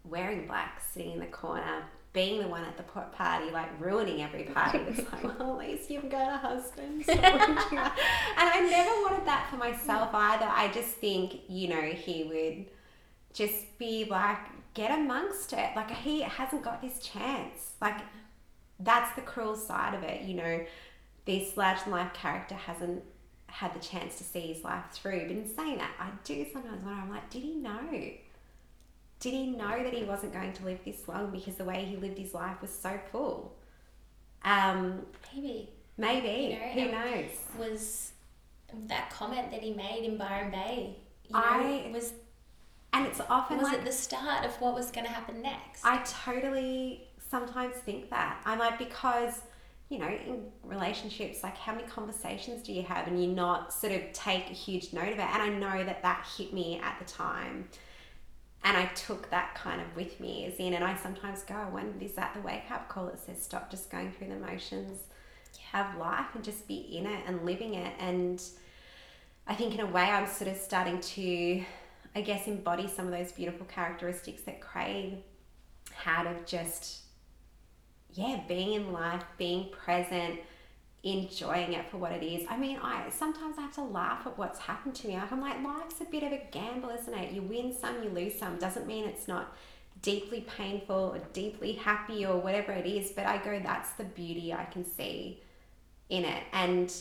[0.03, 4.21] wearing black, sitting in the corner, being the one at the pot party, like ruining
[4.21, 4.79] every party.
[4.87, 7.05] It's like, well, at least you've got a husband.
[7.05, 10.45] So and I never wanted that for myself either.
[10.45, 12.65] I just think, you know, he would
[13.33, 14.39] just be like,
[14.73, 15.69] get amongst it.
[15.75, 17.73] Like he hasn't got this chance.
[17.81, 17.99] Like
[18.79, 20.65] that's the cruel side of it, you know.
[21.25, 23.03] This large life character hasn't
[23.51, 25.21] had the chance to see his life through.
[25.21, 27.89] But in saying that, I do sometimes wonder, I'm like, did he know?
[29.19, 31.97] Did he know that he wasn't going to live this long because the way he
[31.97, 33.55] lived his life was so full?
[34.43, 35.69] Um, maybe.
[35.97, 36.57] Maybe.
[36.75, 37.31] You know, Who knows?
[37.57, 38.11] Was
[38.87, 40.95] that comment that he made in Byron Bay?
[41.27, 42.13] You know, I was
[42.93, 45.85] and it's often was like, it the start of what was going to happen next?
[45.85, 48.41] I totally sometimes think that.
[48.45, 49.41] I'm like because
[49.89, 53.93] you know, in relationships, like how many conversations do you have and you not sort
[53.93, 55.21] of take a huge note of it?
[55.21, 57.67] And I know that that hit me at the time.
[58.63, 61.95] And I took that kind of with me as in, and I sometimes go, when
[62.01, 64.99] is that the wake up call that says stop just going through the motions
[65.73, 65.89] yeah.
[65.89, 67.93] of life and just be in it and living it?
[67.99, 68.43] And
[69.47, 71.63] I think in a way, I'm sort of starting to
[72.15, 75.17] I guess, embody some of those beautiful characteristics that Craig
[75.93, 77.01] had of just,
[78.13, 80.39] yeah, being in life, being present,
[81.03, 82.45] enjoying it for what it is.
[82.49, 85.15] I mean, I sometimes I have to laugh at what's happened to me.
[85.15, 87.31] Like I'm like, life's a bit of a gamble, isn't it?
[87.31, 88.57] You win some, you lose some.
[88.57, 89.55] Doesn't mean it's not
[90.01, 94.53] deeply painful or deeply happy or whatever it is, but I go, that's the beauty
[94.53, 95.41] I can see
[96.09, 96.43] in it.
[96.53, 96.93] And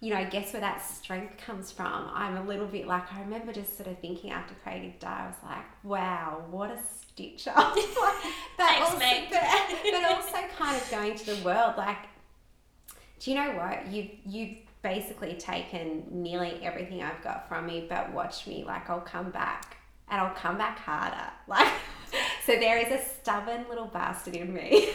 [0.00, 3.20] you know, I guess where that strength comes from, I'm a little bit like, I
[3.20, 7.48] remember just sort of thinking after Craig died, I was like, wow, what a stitch
[7.48, 7.74] up.
[7.74, 8.14] but,
[8.56, 9.28] Thanks, also, mate.
[9.30, 9.42] But,
[9.90, 11.98] but also kind of going to the world, like,
[13.18, 13.88] do you know what?
[13.88, 19.00] You've, you've basically taken nearly everything I've got from me, but watch me, like, I'll
[19.00, 21.16] come back and I'll come back harder.
[21.48, 21.72] Like,
[22.44, 24.88] so there is a stubborn little bastard in me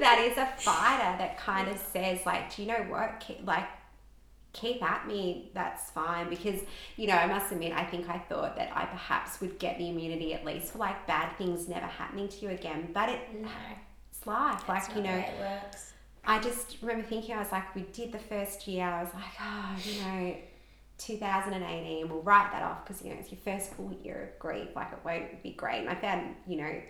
[0.00, 3.24] that is a fighter that kind of says, like, do you know what?
[3.44, 3.68] Like,
[4.52, 6.28] keep at me, that's fine.
[6.28, 6.60] Because,
[6.96, 9.88] you know, I must admit, I think I thought that I perhaps would get the
[9.88, 12.88] immunity at least for like bad things never happening to you again.
[12.92, 13.48] But it, no.
[14.10, 14.62] it's life.
[14.66, 15.92] That's like, you know, it works.
[16.24, 19.24] I just remember thinking, I was like, we did the first year, I was like,
[19.40, 20.36] oh, you know,
[20.98, 24.68] 2018, we'll write that off because, you know, it's your first full year of grief.
[24.74, 25.80] Like, it won't be great.
[25.80, 26.80] And I found, you know,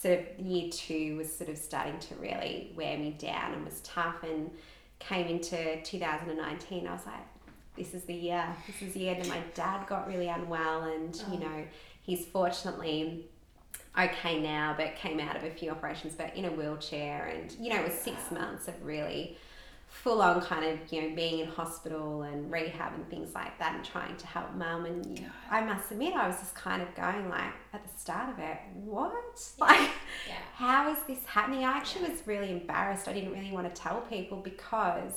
[0.00, 3.80] sort of year two was sort of starting to really wear me down and was
[3.80, 4.50] tough and
[4.98, 7.14] came into 2019 I was like
[7.76, 11.22] this is the year this is the year that my dad got really unwell and
[11.26, 11.32] oh.
[11.32, 11.64] you know
[12.02, 13.26] he's fortunately
[13.98, 17.70] okay now but came out of a few operations but in a wheelchair and you
[17.70, 19.36] know it was six months of really
[20.02, 23.74] full on kind of you know being in hospital and rehab and things like that
[23.74, 25.30] and trying to help mum and God.
[25.50, 28.58] I must admit I was just kind of going like at the start of it
[28.74, 29.12] what
[29.58, 29.64] yeah.
[29.64, 29.90] like
[30.28, 30.34] yeah.
[30.54, 32.10] how is this happening I actually yeah.
[32.12, 35.12] was really embarrassed I didn't really want to tell people because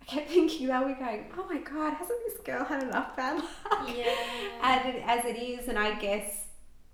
[0.00, 3.36] I kept thinking that we're going oh my God hasn't this girl had enough bad
[3.36, 4.14] luck yeah
[4.62, 6.46] and as it is and I guess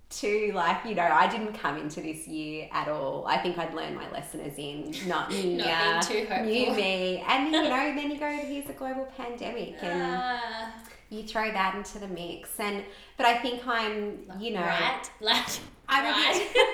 [0.09, 3.27] to like you know I didn't come into this year at all.
[3.27, 6.47] I think I'd learned my lesson as in not new Not year, being too hopeful.
[6.47, 10.73] new me, and you know then you go here's a global pandemic and Ah,
[11.11, 12.85] you throw that into the mix and
[13.17, 15.45] but I think I'm you know right, like
[15.89, 16.35] I right.
[16.53, 16.67] think,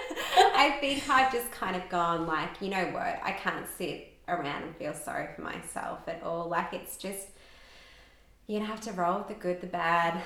[0.56, 4.62] I think I've just kind of gone like, you know what, I can't sit around
[4.62, 6.48] and feel sorry for myself at all.
[6.48, 7.28] Like it's just
[8.46, 10.20] you have to roll with the good, the bad,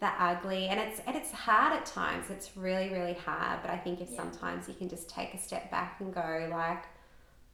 [0.00, 2.30] the ugly, and it's and it's hard at times.
[2.30, 3.60] It's really really hard.
[3.62, 4.16] But I think if Yeah.
[4.16, 6.84] sometimes you can just take a step back and go like,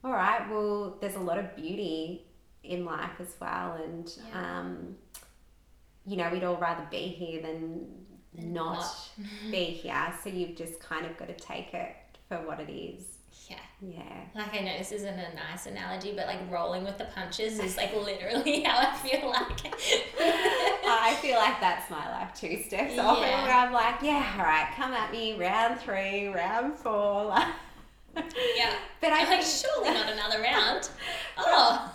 [0.05, 2.27] all right, well, there's a lot of beauty
[2.63, 4.61] in life as well, and Yeah.
[4.61, 4.97] um,
[6.05, 9.11] you know, we'd all rather be here than not not.
[9.51, 10.15] be here.
[10.23, 11.97] So you've just kind of got to take it
[12.29, 13.16] for what it is.
[13.49, 13.57] Yeah.
[13.81, 14.03] Yeah.
[14.35, 17.77] Like I know this isn't a nice analogy, but like rolling with the punches is
[17.77, 19.73] like literally how I feel like.
[20.89, 22.95] I feel like that's my life too, Steph.
[22.95, 27.35] So often where I'm like, yeah, all right, come at me, round three, round four.
[28.17, 28.75] yeah.
[29.01, 30.89] But I I'm like, think, surely not another round.
[31.37, 31.93] Oh.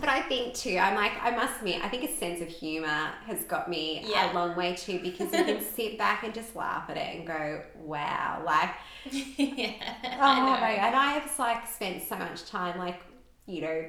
[0.00, 3.10] But I think too, I'm like, I must admit, I think a sense of humour
[3.26, 4.32] has got me Yeah.
[4.32, 7.26] a long way too because you can sit back and just laugh at it and
[7.26, 8.70] go, wow, like
[9.10, 9.72] yeah.
[10.04, 10.46] Oh I know.
[10.50, 10.86] my god!
[10.86, 13.00] And I have like spent so much time, like
[13.46, 13.84] you know,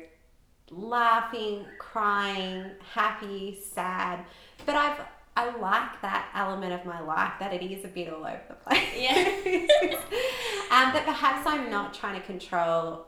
[0.71, 4.19] laughing, crying, happy, sad.
[4.65, 4.99] But I've
[5.35, 8.55] I like that element of my life that it is a bit all over the
[8.55, 8.81] place.
[8.97, 9.13] Yeah.
[10.71, 13.05] um, but perhaps I'm not trying to control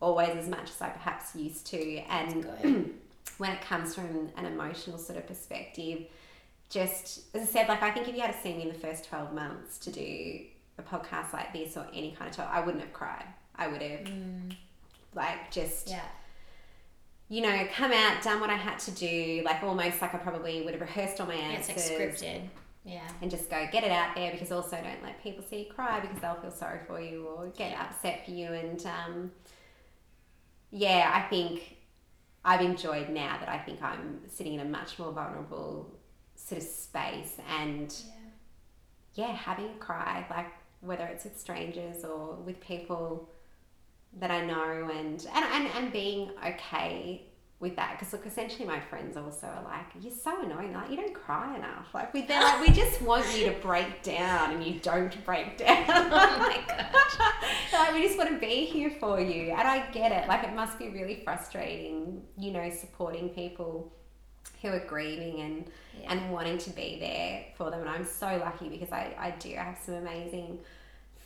[0.00, 2.44] always as much as I perhaps used to, and
[3.38, 6.06] when it comes from an emotional sort of perspective,
[6.70, 9.04] just as I said, like I think if you had seen me in the first
[9.08, 10.40] twelve months to do
[10.78, 13.24] a podcast like this or any kind of talk, I wouldn't have cried.
[13.56, 14.54] I would have Mm,
[15.14, 16.02] like just yeah.
[17.28, 20.62] you know come out, done what I had to do, like almost like I probably
[20.62, 22.40] would have rehearsed all my Yeah, It's answers like scripted.
[22.84, 23.08] Yeah.
[23.20, 26.00] and just go get it out there because also don't let people see you cry
[26.00, 27.82] because they'll feel sorry for you or get Yeah.
[27.82, 29.32] upset for you and um,
[30.70, 31.76] yeah I think
[32.44, 35.94] I've enjoyed now that I think I'm sitting in a much more vulnerable
[36.36, 37.94] sort of space and
[39.14, 39.26] Yeah.
[39.26, 40.46] yeah having a cry like
[40.80, 43.28] whether it's with strangers or with people
[44.20, 47.27] that I know and and, and, and being okay
[47.60, 50.96] with that because look essentially my friends also are like you're so annoying like you
[50.96, 51.86] don't cry enough.
[51.92, 55.56] Like we they're like we just want you to break down and you don't break
[55.64, 55.84] down.
[55.88, 57.18] Oh my gosh.
[57.72, 59.50] like we just want to be here for you.
[59.50, 60.28] And I get it.
[60.28, 63.92] Like it must be really frustrating you know supporting people
[64.62, 65.64] who are grieving and
[66.00, 66.12] Yeah.
[66.12, 67.80] and wanting to be there for them.
[67.80, 70.58] And I'm so lucky because I, I do have some amazing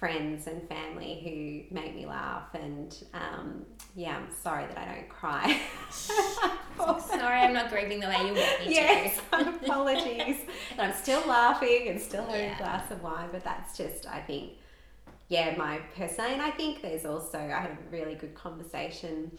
[0.03, 1.21] friends and family
[1.71, 5.61] who make me laugh and um, yeah I'm sorry that I don't cry
[7.01, 9.39] Sorry, I'm not grieving the way you want me yes to.
[9.63, 10.39] apologies
[10.73, 12.55] and I'm still laughing and still having Yeah.
[12.57, 14.55] a glass of wine but that's just I think
[15.29, 19.31] yeah my personality and I think there's also I had a really good conversation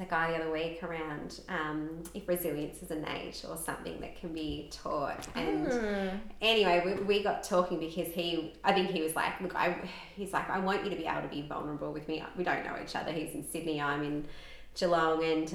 [0.00, 4.32] a guy the other week around um, if resilience is innate or something that can
[4.32, 6.20] be taught and Mm.
[6.40, 9.76] anyway, we, we got talking because he, I think he was like, look, I,
[10.16, 12.22] he's like, I want you to be able to be vulnerable with me.
[12.36, 13.12] We don't know each other.
[13.12, 14.26] He's in Sydney, I'm in
[14.74, 15.54] Geelong, and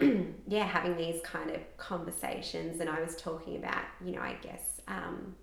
[0.00, 2.80] um, yeah, having these kind of conversations.
[2.80, 5.34] And I was talking about, you know, I guess, um,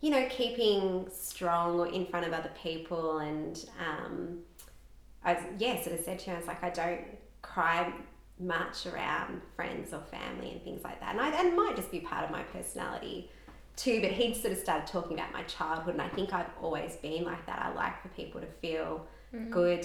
[0.00, 3.18] you know, keeping strong or in front of other people.
[3.18, 4.38] And um,
[5.26, 7.02] I, was, yeah, sort of said to him, I was like, I don't
[7.42, 7.92] cry
[8.38, 11.10] much around friends or family and things like that.
[11.12, 13.30] And, I, and it might just be part of my personality
[13.76, 16.96] too, but he'd sort of started talking about my childhood, and I think I've always
[16.96, 17.60] been like that.
[17.62, 19.50] I like for people to feel Mm-hmm.
[19.50, 19.84] good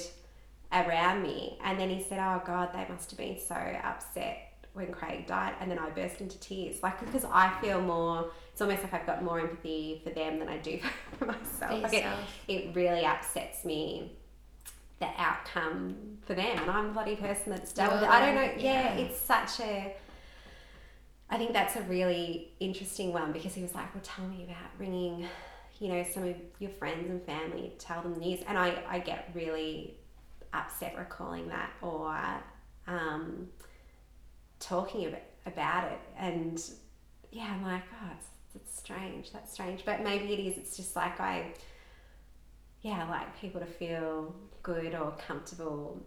[0.72, 1.58] around me.
[1.64, 5.56] And then he said, Oh God, they must have been so upset when Craig died.
[5.60, 6.82] And then I burst into tears.
[6.82, 10.48] Like, because I feel more, it's almost like I've got more empathy for them than
[10.48, 10.80] I do
[11.18, 11.82] for myself.
[11.84, 12.06] Like, it,
[12.48, 14.14] it really upsets me
[15.02, 18.10] the outcome for them and I'm a bloody person that's dealt with it.
[18.10, 19.04] I don't know yeah, Yeah.
[19.04, 19.94] it's such a
[21.30, 24.70] I think that's a really interesting one because he was like, Well tell me about
[24.78, 25.28] ringing,
[25.80, 29.00] you know, some of your friends and family, tell them the news and I, I
[29.00, 29.96] get really
[30.54, 32.16] upset recalling that or
[32.88, 33.48] um,
[34.60, 36.64] talking about, about it and
[37.32, 39.32] yeah, I'm like, oh, it's, it's strange.
[39.32, 39.84] That's strange.
[39.86, 40.58] But maybe it is.
[40.58, 41.54] It's just like I,
[42.82, 46.02] yeah, I like people to feel good or comfortable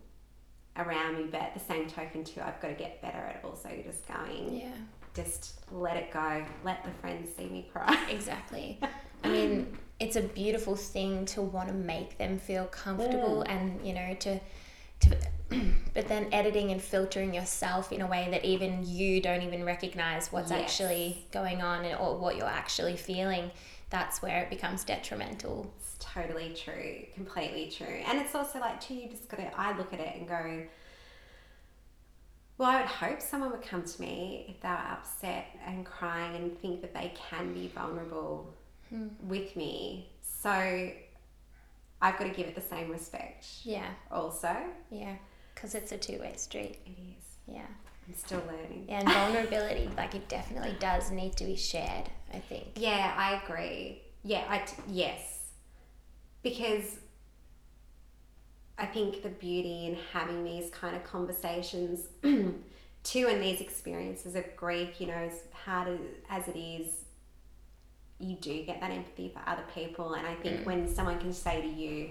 [0.76, 1.24] around me.
[1.30, 4.56] But at the same token, too, I've got to get better at also just going,
[4.56, 4.72] Yeah.
[5.14, 6.44] just let it go.
[6.64, 7.96] Let the friends see me cry.
[8.10, 8.78] Exactly.
[9.22, 13.94] I mean, it's a beautiful thing to want to make them feel comfortable and, you
[13.94, 14.40] know, to
[15.00, 15.16] to
[15.94, 20.32] but then editing and filtering yourself in a way that even you don't even recognize
[20.32, 20.60] what's Yes.
[20.62, 23.50] actually going on or what you're actually feeling.
[23.94, 25.72] That's where it becomes detrimental.
[25.78, 28.02] It's totally true, completely true.
[28.08, 30.64] And it's also like, too, you just got to, I look at it and go,
[32.58, 36.34] well, I would hope someone would come to me if they were upset and crying
[36.34, 38.52] and think that they can be vulnerable
[38.90, 39.06] Hmm.
[39.22, 40.10] with me.
[40.20, 44.56] So I've got to give it the same respect Yeah, also.
[44.90, 45.14] yeah,
[45.54, 46.78] because it's a two way street.
[46.84, 47.24] It is.
[47.46, 47.62] Yeah.
[48.08, 48.86] I'm still learning.
[48.90, 52.66] And vulnerability, like it definitely does need to be shared, I think.
[52.76, 54.02] Yeah, I agree.
[54.22, 55.50] Yeah, I t- yes,
[56.42, 56.98] because
[58.78, 64.44] I think the beauty in having these kind of conversations too, and these experiences of
[64.56, 67.04] grief, you know, as hard as it is,
[68.18, 70.64] you do get that empathy for other people, and I think mm.
[70.64, 72.10] when someone can say to you,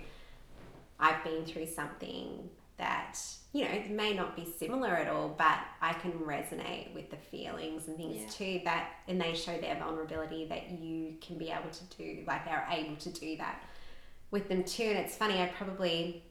[0.99, 3.19] "I've been through something." That
[3.53, 7.17] you know it may not be similar at all, but I can resonate with the
[7.17, 8.29] feelings and things Yeah.
[8.29, 8.61] too.
[8.65, 12.67] That and they show their vulnerability that you can be able to do, like they're
[12.71, 13.61] able to do that
[14.31, 14.83] with them too.
[14.83, 16.23] And it's funny, I probably,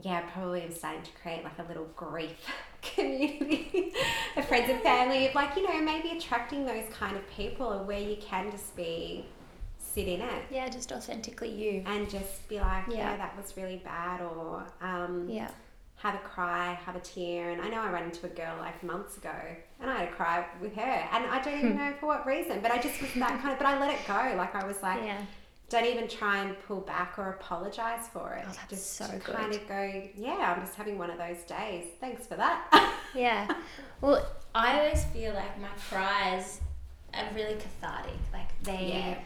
[0.00, 2.36] yeah, I probably am starting to create like a little grief
[2.82, 3.94] community
[4.36, 7.98] of friends and family of like you know maybe attracting those kind of people where
[8.00, 9.24] you can just be
[9.94, 11.82] sit in it Yeah, just authentically you.
[11.86, 13.16] and just be like, yeah, Yeah.
[13.16, 15.50] that was really bad, or um, Yeah.
[15.96, 17.50] have a cry, have a tear.
[17.52, 19.34] And I know I ran into a girl like months ago,
[19.80, 22.60] and I had a cry with her, and I don't even know for what reason,
[22.60, 23.58] but I just was that kind of.
[23.58, 24.34] But I let it go.
[24.36, 25.20] Like I was like, Yeah.
[25.70, 28.44] don't even try and pull back or apologize for it.
[28.46, 29.34] Oh, that's just so to good.
[29.36, 31.84] kind of go, yeah, I'm just having one of those days.
[32.00, 32.90] Thanks for that.
[33.14, 33.46] Yeah.
[34.00, 34.26] Well,
[34.56, 36.60] I always feel like my cries
[37.14, 38.18] are really cathartic.
[38.32, 39.18] Like they Yeah.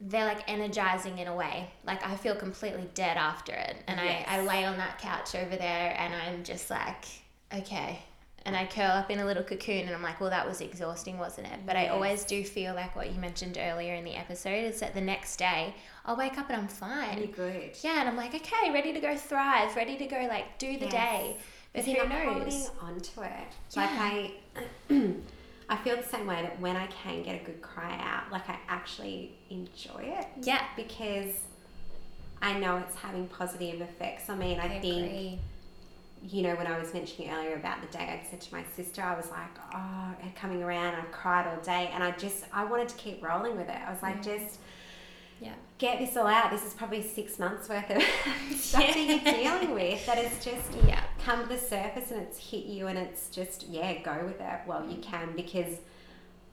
[0.00, 1.70] They're like energizing in a way.
[1.84, 3.76] Like I feel completely dead after it.
[3.86, 4.24] And Yes.
[4.28, 7.04] I, I lay on that couch over there and I'm just like,
[7.54, 8.00] okay.
[8.44, 11.18] And I curl up in a little cocoon and I'm like, well, that was exhausting,
[11.18, 11.60] wasn't it?
[11.66, 14.94] But I always do feel like what you mentioned earlier in the episode is that
[14.94, 17.18] the next day I'll wake up and I'm fine.
[17.18, 17.70] You're good.
[17.82, 20.84] Yeah, and I'm like, okay, ready to go thrive, ready to go like do the
[20.86, 20.92] Yes.
[20.92, 21.36] day.
[21.74, 22.68] But who knows?
[22.78, 23.30] holding on to it.
[23.72, 23.80] Yeah.
[23.82, 24.32] Like I,
[25.68, 28.48] I feel the same way that when I can get a good cry out, like
[28.48, 30.62] I actually enjoy it Yeah.
[30.76, 31.32] because
[32.40, 34.52] I know it's having positive effects on me.
[34.52, 35.38] And I, I think, agree.
[36.28, 39.02] you know, when I was mentioning earlier about the day, I'd said to my sister,
[39.02, 42.88] I was like, oh, coming around, I cried all day, and I just, I wanted
[42.90, 43.76] to keep rolling with it.
[43.86, 44.58] I was like, just
[45.40, 45.54] Yeah.
[45.78, 46.50] get this all out.
[46.52, 48.02] This is probably six months worth of
[48.56, 51.02] stuff that you're dealing with that is just Yeah.
[51.26, 54.60] Come to the surface and it's hit you and it's just yeah go with it
[54.66, 55.74] well you can because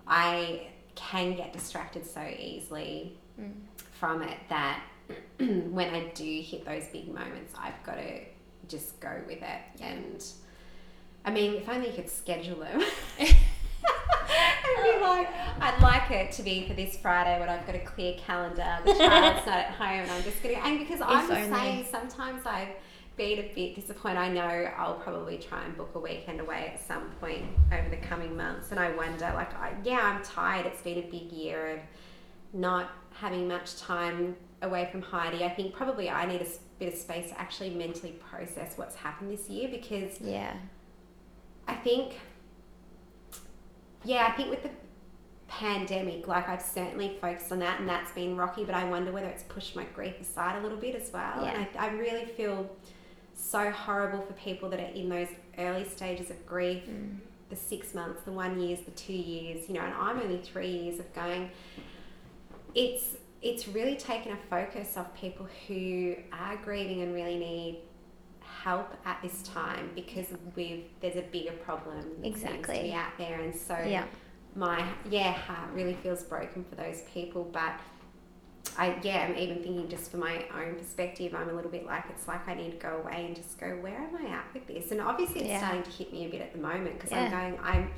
[0.08, 3.52] i can get distracted so easily Mm.
[4.00, 4.80] from it that
[5.40, 8.20] when i do hit those big moments i've got to
[8.68, 9.88] just go with it Yeah.
[9.88, 10.24] and
[11.26, 12.84] i mean if only you could schedule them
[14.66, 15.30] I'd be like,
[15.62, 18.78] I'd like it to be for this Friday when I've got a clear calendar.
[18.86, 20.56] The child's not at home, and I'm just gonna.
[20.56, 21.60] And because I'm the only.
[21.60, 22.70] same, sometimes I've
[23.16, 24.18] been a bit disappointed.
[24.18, 27.98] I know I'll probably try and book a weekend away at some point over the
[27.98, 30.66] coming months, and I wonder, like, I, yeah, I'm tired.
[30.66, 31.80] It's been a big year of
[32.54, 35.44] not having much time away from Heidi.
[35.44, 36.48] I think probably I need a
[36.80, 40.54] bit of space to actually mentally process what's happened this year because Yeah.
[41.68, 42.20] I think,
[44.04, 44.70] yeah, I think with the
[45.48, 49.28] pandemic, like I've certainly focused on that and that's been rocky, but I wonder whether
[49.28, 51.44] it's pushed my grief aside a little bit as well.
[51.44, 51.52] Yeah.
[51.60, 52.70] And I, I really feel
[53.36, 57.18] so horrible for people that are in those early stages of grief Mm.
[57.50, 60.68] the six months, the one years, the two years, you know, and I'm only three
[60.70, 61.50] years of going.
[62.76, 67.80] It's it's really taken a focus of people who are grieving and really need
[68.40, 72.84] help at this time because we've there's a bigger problem that seems to Exactly.
[72.84, 74.06] be out there, and so Yeah.
[74.56, 77.74] my yeah heart really feels broken for those people, but.
[78.78, 82.06] I yeah, I'm even thinking just for my own perspective, I'm a little bit like
[82.10, 84.66] it's like I need to go away and just go, where am I at with
[84.68, 84.92] this?
[84.92, 85.60] And obviously, it's Yeah.
[85.60, 87.26] starting to hit me a bit at the moment because Yeah.
[87.26, 87.92] I'm going, I'm,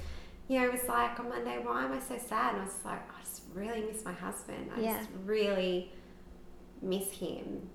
[0.47, 2.53] you know, it was like on Monday, why am I so sad?
[2.55, 4.71] And I was like, I just really miss my husband.
[4.75, 4.97] I Yeah.
[4.97, 5.91] just really
[6.81, 7.69] miss him,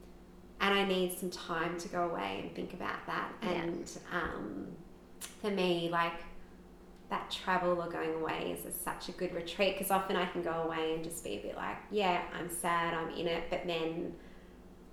[0.61, 3.33] and I need some time to go away and think about that.
[3.43, 4.67] And um,
[5.41, 6.13] for me, like
[7.11, 10.43] that travel or going away is a, such a good retreat because often I can
[10.43, 13.67] go away and just be a bit like, yeah, I'm sad, I'm in it, but
[13.67, 14.15] then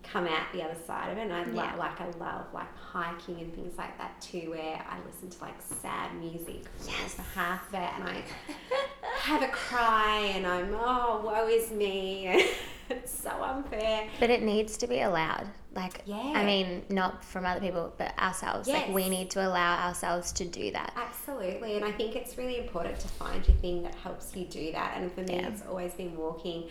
[0.03, 1.21] come out the other side of it.
[1.21, 1.73] And I Yeah.
[1.73, 5.41] lo- like I love like hiking and things like that too, where I listen to
[5.41, 7.13] like sad music Yes.
[7.15, 8.23] for half of it, and I
[9.19, 12.45] have a cry, and I'm oh woe is me.
[12.89, 14.07] it's so unfair.
[14.19, 15.47] But it needs to be allowed.
[15.75, 16.15] Like, Yeah.
[16.35, 18.67] I mean, not from other people, but ourselves.
[18.67, 20.93] Like, we need to allow ourselves to do that.
[20.95, 24.71] Absolutely, and I think it's really important to find your thing that helps you do
[24.71, 24.97] that.
[24.97, 25.49] And for me, Yeah.
[25.49, 26.69] it's always been walking.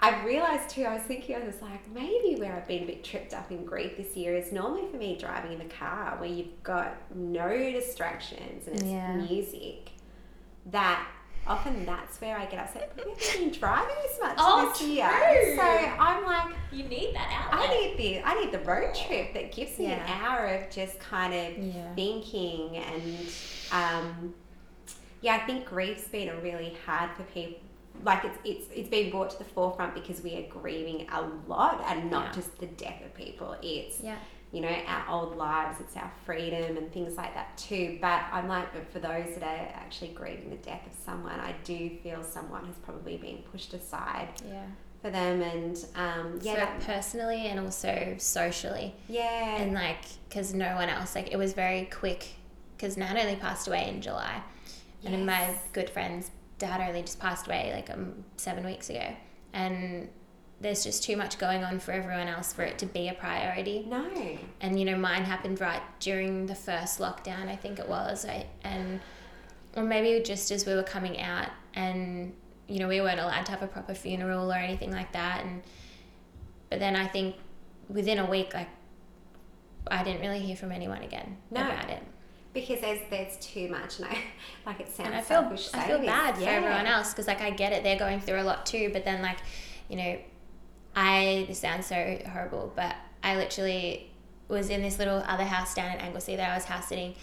[0.00, 3.02] I've realized too, I was thinking, I was like, maybe where I've been a bit
[3.02, 6.28] tripped up in grief this year is normally for me driving in the car where
[6.28, 9.16] you've got no distractions and it's Yeah.
[9.16, 9.90] music.
[10.66, 11.04] That
[11.46, 12.92] often that's where I get upset.
[12.96, 15.08] But we haven't been driving as much Oh, this year.
[15.56, 19.52] So I'm like, You need that I need the I need the road trip that
[19.52, 21.94] gives me an hour of just kind of Yeah.
[21.94, 23.18] thinking and
[23.72, 24.34] um,
[25.20, 27.60] yeah, I think grief's been a really hard for people.
[28.04, 31.82] Like it's it's it's been brought to the forefront because we are grieving a lot
[31.88, 32.32] and not Yeah.
[32.32, 33.56] just the death of people.
[33.62, 34.16] It's Yeah.
[34.52, 37.98] You know our old lives, it's our freedom and things like that too.
[38.00, 41.54] But I'm like, but for those that are actually grieving the death of someone, I
[41.64, 44.64] do feel someone has probably been pushed aside Yeah.
[45.02, 48.94] for them and um, yeah, so that, personally and also socially.
[49.08, 52.26] yeah, And like, because no one else, like, it was very quick.
[52.76, 54.40] Because Nan only passed away in July.
[55.04, 59.14] And my good friend's dad only just passed away like um, seven weeks ago.
[59.52, 60.08] And
[60.60, 63.86] there's just too much going on for everyone else for it to be a priority.
[63.88, 64.38] no.
[64.60, 68.46] and you know mine happened right during the first lockdown i think it was I,
[68.64, 69.00] and
[69.76, 72.34] or maybe just as we were coming out and
[72.66, 75.62] you know we weren't allowed to have a proper funeral or anything like that and
[76.70, 77.36] but then i think
[77.88, 78.68] within a week like
[79.90, 81.60] i didn't really hear from anyone again No.
[81.60, 82.02] about it
[82.52, 84.18] because there's there's too much and I
[84.66, 87.40] like it sounds and i feel selfish i feel bad for everyone else because like
[87.40, 89.38] i get it they're going through a lot too but then like
[89.88, 90.18] you know
[91.02, 94.10] i this sounds so horrible but i literally
[94.48, 97.14] was in this little other house down in Anglesea that i was house sitting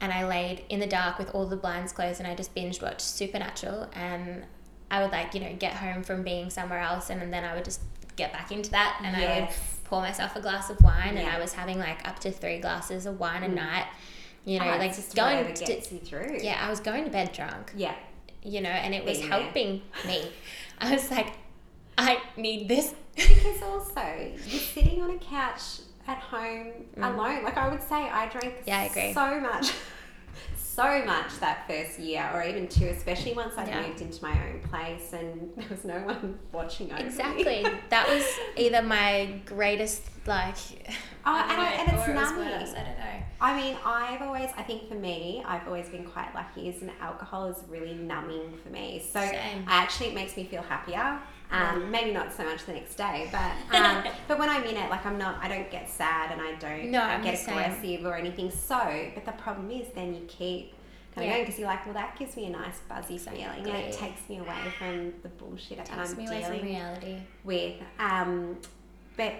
[0.00, 2.80] and i laid in the dark with all the blinds closed and i just binge
[2.82, 4.44] watched supernatural and
[4.90, 7.64] i would like you know get home from being somewhere else and then i would
[7.64, 7.80] just
[8.16, 9.48] get back into that and i would
[9.84, 13.06] pour myself a glass of wine and i was having like up to three glasses
[13.06, 13.54] of wine a Mm.
[13.54, 13.86] night
[14.44, 16.38] you know Oh, like just going to, gets you through.
[16.42, 17.94] yeah i was going to bed drunk Yeah.
[18.42, 19.40] you know, and it was Been there.
[19.40, 20.30] helping me.
[20.78, 21.32] I was like,
[21.98, 22.94] I need this.
[23.28, 24.02] Because also
[24.46, 27.42] you're sitting on a couch at home alone.
[27.44, 28.62] Like I would say I drank Mm.
[28.66, 29.12] Yeah, I agree.
[29.12, 29.72] so much
[30.56, 33.86] so much that first year or even two, especially once I Yeah.
[33.86, 37.08] moved into my own place and there was no one watching over me.
[37.08, 37.66] Exactly.
[37.88, 38.22] that was
[38.56, 40.56] either my greatest, like,
[41.28, 42.52] Oh, and, I, and it's or it was numbing.
[42.52, 43.22] I don't know.
[43.40, 46.92] I mean, I've always, I think for me, I've always been quite lucky is an
[47.00, 49.02] alcohol is really numbing for me.
[49.12, 49.64] So Same.
[49.66, 51.18] actually it makes me feel happier.
[51.50, 54.90] Um, maybe not so much the next day, but um, but when I'm in it,
[54.90, 58.50] like I'm not, I don't get sad and I don't No, get aggressive or anything.
[58.50, 60.74] So, but the problem is then you keep
[61.14, 61.32] kind of Yeah.
[61.34, 64.28] going because you're like, well, that gives me a nice buzzy feeling and it takes
[64.28, 67.16] me away from the bullshit that I'm me away from dealing reality.
[67.44, 67.74] with.
[68.00, 68.58] Um,
[69.16, 69.32] but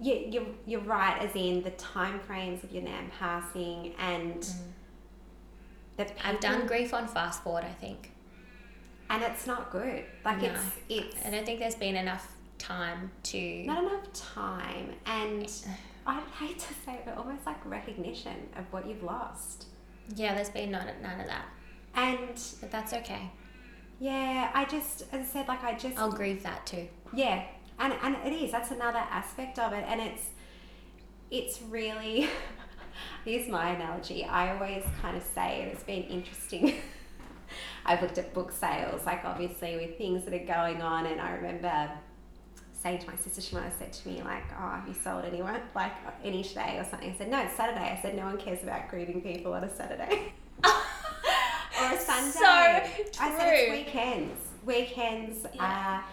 [0.00, 4.42] you, you're, you're right, as in the time frames of your nan passing and
[5.96, 6.28] the people, Mm.
[6.34, 8.12] I've done grief on fast forward, I think.
[9.10, 10.04] And it's not good.
[10.24, 10.48] Like No.
[10.48, 13.62] it's it's I don't think there's been enough time to.
[13.64, 15.50] not enough time, and
[16.06, 19.66] I'd hate to say, it, but almost like recognition of what you've lost.
[20.16, 21.44] Yeah, there's been none, none of that.
[21.94, 23.30] And But that's okay.
[24.00, 26.88] yeah, I just, as I said, like I just I'll grieve that too.
[27.12, 27.44] Yeah,
[27.78, 28.52] and and it is.
[28.52, 30.26] That's another aspect of it, and it's
[31.30, 32.28] it's really.
[33.24, 34.24] Here's my analogy.
[34.24, 36.74] I always kind of say, and it's been interesting.
[37.88, 41.32] I've looked at book sales, like obviously with things that are going on, and I
[41.32, 41.90] remember
[42.82, 45.24] saying to my sister, she might have said to me like, "Oh, have you sold
[45.24, 48.36] anyone like any today or something?" I said, "No, it's Saturday." I said, "No one
[48.36, 50.34] cares about grieving people on a Saturday."
[50.64, 52.30] or a Sunday.
[52.30, 54.40] So I said it's weekends.
[54.66, 56.04] Weekends are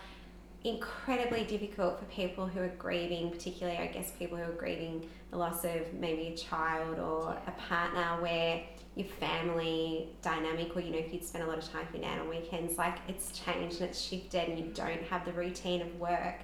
[0.66, 5.38] incredibly difficult for people who are grieving, particularly I guess people who are grieving the
[5.38, 8.62] loss of maybe a child or a partner where
[8.96, 12.10] your family dynamic or you know if you'd spend a lot of time with your
[12.10, 15.82] nan on weekends like it's changed and it's shifted and you don't have the routine
[15.82, 16.36] of work.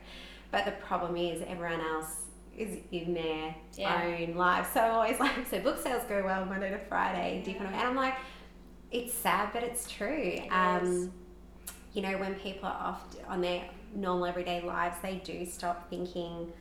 [0.52, 2.26] But the problem is everyone else
[2.58, 4.04] is in their Yeah.
[4.30, 4.70] own lives.
[4.74, 7.96] So I'm always like so book sales go well Monday to Friday different and I'm
[7.96, 8.16] like
[8.92, 10.38] it's sad but it's true.
[10.52, 11.12] Um,
[11.94, 13.64] you know when people are off on their
[13.96, 16.52] normal everyday lives they do stop thinking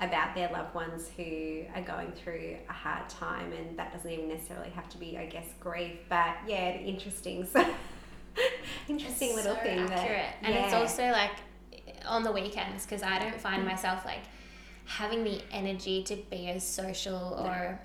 [0.00, 4.28] about their loved ones who are going through a hard time and that doesn't even
[4.28, 7.60] necessarily have to be i guess grief but yeah interesting so
[8.88, 9.98] interesting It's little so thing accurate.
[9.98, 11.32] that and it's also like
[12.06, 14.20] on the weekends because I don't find myself like
[14.86, 17.80] having the energy to be as social or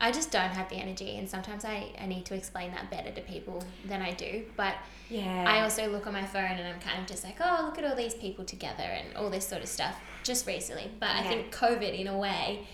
[0.00, 3.10] I just don't have the energy, and sometimes I, I need to explain that better
[3.12, 4.44] to people than I do.
[4.56, 4.74] But
[5.08, 5.44] Yeah.
[5.46, 7.84] I also look on my phone and I'm kind of just like, oh, look at
[7.84, 10.90] all these people together and all this sort of stuff just recently.
[10.98, 12.66] But I think COVID, in a way,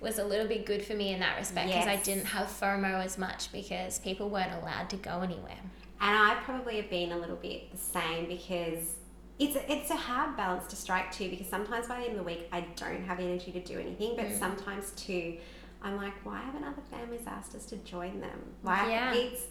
[0.00, 3.04] was a little bit good for me in that respect because I didn't have FOMO
[3.04, 5.56] as much because people weren't allowed to go anywhere.
[6.00, 8.96] And I probably have been a little bit the same because
[9.38, 12.18] it's a, it's a hard balance to strike too because sometimes by the end of
[12.18, 14.38] the week I don't have energy to do anything, but Mm.
[14.38, 15.36] sometimes too
[15.84, 18.38] I'm like, why haven't other families asked us to join them?
[18.62, 19.12] Like Yeah.
[19.14, 19.42] it's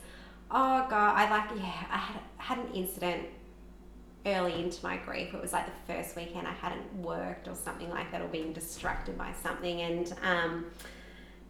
[0.52, 3.28] oh god, I like yeah, I had had an incident
[4.26, 5.34] early into my grief.
[5.34, 8.54] It was like the first weekend I hadn't worked or something like that or being
[8.54, 10.66] distracted by something and um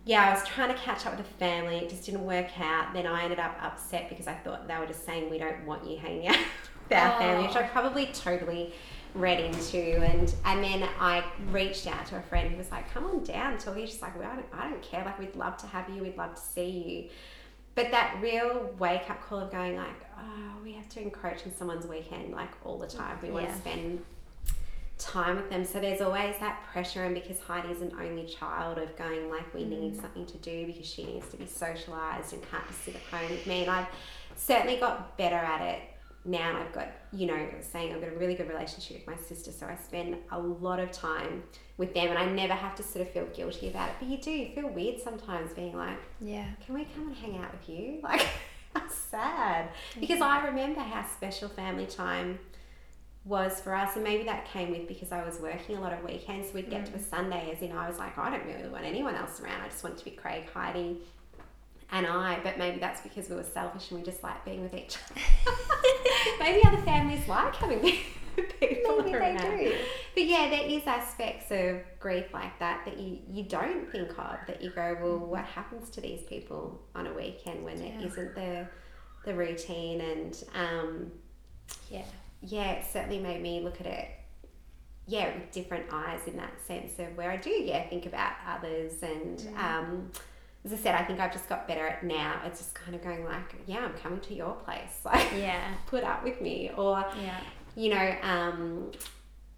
[0.06, 1.78] yeah, I was trying to catch up with the family.
[1.78, 2.94] It just didn't work out.
[2.94, 5.88] Then I ended up upset because I thought they were just saying we don't want
[5.88, 6.36] you hanging out
[6.90, 7.70] with our family, which I Oh.
[7.72, 8.74] probably totally
[9.16, 10.02] read into.
[10.02, 13.58] And and then I reached out to a friend who was like, "Come on down,
[13.58, 15.04] Tori." She's like, "Well, I don't, I don't care.
[15.04, 16.02] Like, we'd love to have you.
[16.02, 17.10] We'd love to see you."
[17.76, 21.56] But that real wake up call of going like, "Oh, we have to encroach on
[21.56, 23.18] someone's weekend like all the time.
[23.22, 23.54] We want Yeah.
[23.54, 24.06] to spend."
[25.00, 25.66] time with them.
[25.66, 29.66] So there's always that pressure, and because Heidi's an only child, of going like, we
[29.66, 30.02] need mm.
[30.02, 33.30] something to do because she needs to be socialized and can't just sit at home
[33.30, 33.64] with me.
[33.64, 33.88] And I've
[34.36, 35.93] certainly got better at it
[36.26, 36.62] now.
[36.62, 39.66] I've got, you know, saying I've got a really good relationship with my sister, so
[39.66, 41.44] I spend a lot of time
[41.78, 43.96] with them, and I never have to sort of feel guilty about it.
[44.00, 46.46] But you do you feel weird sometimes, being like, Yeah.
[46.66, 48.00] can we come and hang out with you?
[48.04, 48.28] Like,
[48.74, 49.70] that's sad.
[50.00, 52.40] Because I remember how special family time
[53.26, 56.04] was for us, and maybe that came with because I was working a lot of
[56.04, 56.54] weekends.
[56.54, 56.96] We'd get to mm.
[56.96, 59.62] a Sunday, as in I was like, I don't really want anyone else around.
[59.62, 60.98] I just want to be Craig, Heidi,
[61.92, 62.40] and I.
[62.44, 65.22] But maybe that's because we were selfish and we just like being with each other.
[66.40, 67.80] maybe other families like having
[68.60, 69.76] people Maybe they do.
[70.16, 74.38] But yeah, there is aspects of grief like that that you, you don't think of.
[74.48, 78.06] That you go, well, what happens to these people on a weekend when there Yeah.
[78.08, 78.68] isn't the
[79.26, 80.02] the routine?
[80.02, 81.12] And um,
[81.90, 82.06] Yeah.
[82.42, 84.10] yeah, it certainly made me look at it,
[85.08, 89.02] yeah, with different eyes in that sense of where I do, yeah, think about others.
[89.04, 89.58] And Mm.
[89.58, 90.12] um,
[90.66, 92.42] as I said, I think I've just got better at now.
[92.46, 95.62] It's just kind of going like, yeah, I'm coming to your place, like Yeah.
[95.88, 97.40] put up with me, or Yeah.
[97.76, 98.92] you know, um,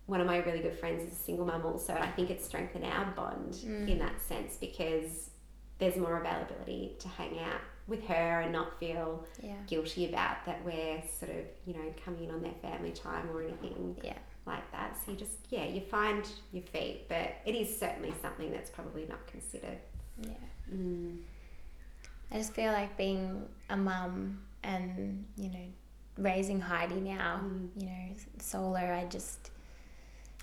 [0.08, 2.45] one of my really good friends is a single mum also, and I think it's
[2.45, 3.89] strengthened our bond Mm.
[3.89, 5.30] in that sense because
[5.78, 9.56] there's more availability to hang out with her and not feel Yeah.
[9.68, 13.41] guilty about that we're sort of, you know, coming in on their family time or
[13.43, 14.18] anything Yeah.
[14.47, 14.95] like that.
[15.06, 19.06] So you just, yeah, you find your feet, but it is certainly something that's probably
[19.06, 19.78] not considered.
[20.20, 20.34] Yeah.
[20.74, 21.18] Mm.
[22.32, 25.66] I just feel like being a mum and, you know,
[26.18, 27.70] raising Heidi now, Mm.
[27.78, 29.51] you know, solo, I just,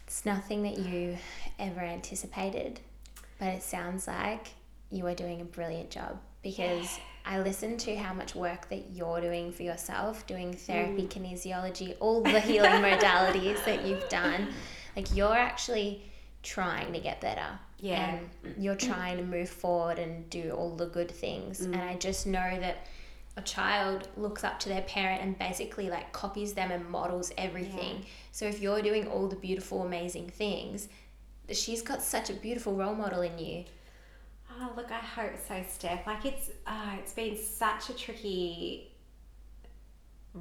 [0.07, 1.19] it's nothing that you
[1.59, 2.81] ever anticipated.
[3.39, 4.49] But it sounds like
[4.91, 9.21] you are doing a brilliant job because I listen to how much work that you're
[9.21, 14.49] doing for yourself, doing therapy, kinesiology, all the healing modalities that you've done.
[14.97, 16.03] Like you're actually
[16.43, 17.59] trying to get better.
[17.83, 18.21] Yeah.
[18.45, 21.61] And you're trying to move forward and do all the good things.
[21.61, 21.89] And mm.
[21.89, 22.87] I just know that
[23.37, 28.07] a child looks up to their parent and basically like copies them and models everything.
[28.31, 30.89] So if you're doing all the beautiful, amazing things,
[31.51, 33.65] she's got such a beautiful role model in you.
[34.61, 36.07] Oh, look, I hope so, Steph.
[36.07, 38.93] Like it's, uh, it's been such a tricky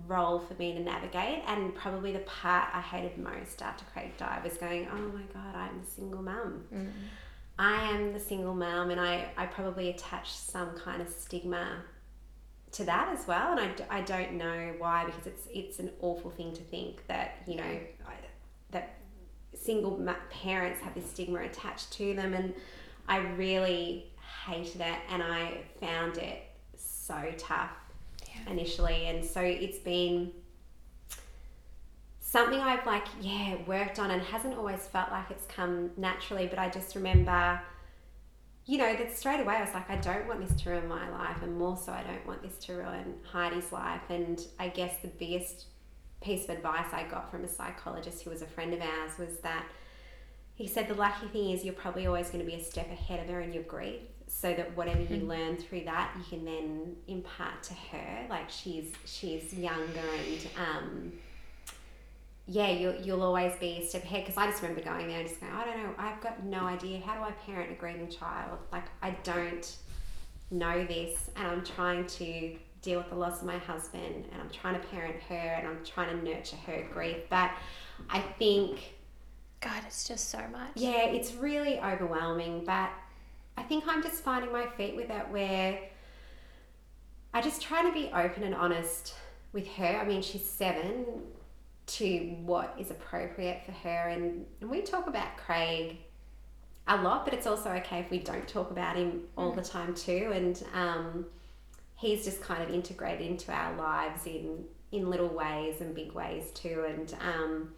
[0.08, 4.44] role for me to navigate, and probably the part I hated most after Craig died
[4.44, 6.64] was going, "Oh my God, I'm a single mum.
[6.74, 6.92] Mm.
[7.60, 11.84] I am the single mum," and I, I probably attach some kind of stigma
[12.72, 15.92] to that as well, and I, d- I don't know why because it's it's an
[16.02, 18.14] awful thing to think that you know I,
[18.72, 18.98] that
[19.54, 22.54] single ma- parents have this stigma attached to them, and
[23.08, 24.12] I really
[24.48, 26.44] hated it, and I found it
[26.78, 27.72] so tough
[28.28, 28.52] Yeah.
[28.52, 30.32] initially, and so it's been
[32.32, 36.60] something I've like yeah worked on, and hasn't always felt like it's come naturally, but
[36.60, 37.60] I just remember.
[38.68, 41.10] You know, that straight away I was like, I don't want this to ruin my
[41.10, 44.04] life, and more so, I don't want this to ruin Heidi's life.
[44.10, 45.66] And I guess the biggest
[46.22, 49.40] piece of advice I got from a psychologist who was a friend of ours was
[49.40, 49.66] that
[50.54, 53.20] he said the lucky thing is you're probably always going to be a step ahead
[53.20, 56.96] of her in your grief so that whatever you learn through that you can then
[57.08, 61.12] impart to her like she's she's younger and um
[62.52, 65.28] yeah you'll, you'll always be a step ahead because i just remember going there and
[65.28, 68.10] just going i don't know i've got no idea how do i parent a grieving
[68.10, 69.78] child like i don't
[70.52, 74.50] know this and i'm trying to deal with the loss of my husband and i'm
[74.50, 77.52] trying to parent her and i'm trying to nurture her grief but
[78.10, 78.96] i think
[79.62, 80.72] God, it's just so much.
[80.76, 82.90] yeah, it's really overwhelming, but
[83.58, 85.80] I think I'm just finding my feet with it where
[87.34, 89.14] I just try to be open and honest
[89.54, 89.86] with her.
[89.86, 91.06] I mean, she's seven
[91.98, 94.10] to what is appropriate for her.
[94.10, 95.98] And, and we talk about Craig
[96.88, 99.94] a lot, but it's also okay if we don't talk about him all the time
[99.94, 100.32] too.
[100.34, 101.26] And um,
[101.96, 106.52] he's just kind of integrated into our lives in in little ways and big ways
[106.54, 106.86] too.
[106.88, 107.72] And um,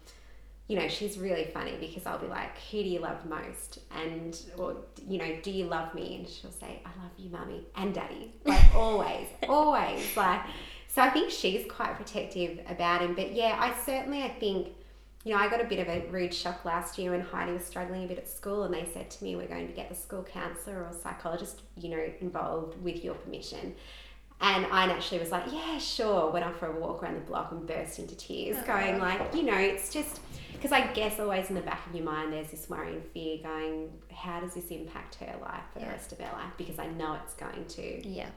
[0.66, 4.40] you know, she's really funny because I'll be like, "Who do you love most?" And
[4.56, 7.94] or you know, "Do you love me?" And she'll say, "I love you, mummy and
[7.94, 10.16] daddy." Like always, always.
[10.16, 10.40] Like
[10.94, 13.14] so, I think she's quite protective about him.
[13.14, 14.68] But yeah, I certainly I think
[15.24, 17.64] you know, I got a bit of a rude shock last year when Heidi was
[17.64, 19.94] struggling a bit at school, and they said to me, "We're going to get the
[19.94, 23.74] school counsellor or psychologist, you know, involved with your permission."
[24.42, 27.52] And I naturally was like, "Yeah, sure." Went off for a walk around the block
[27.52, 28.66] and burst into tears, Oh.
[28.66, 30.20] going like, you know, it's just
[30.52, 33.38] because I guess always in the back of your mind there's this worry and fear,
[33.42, 35.86] going, "How does this impact her life for Yeah.
[35.86, 38.06] the rest of her life?" Because I know it's going to.
[38.08, 38.28] Yeah.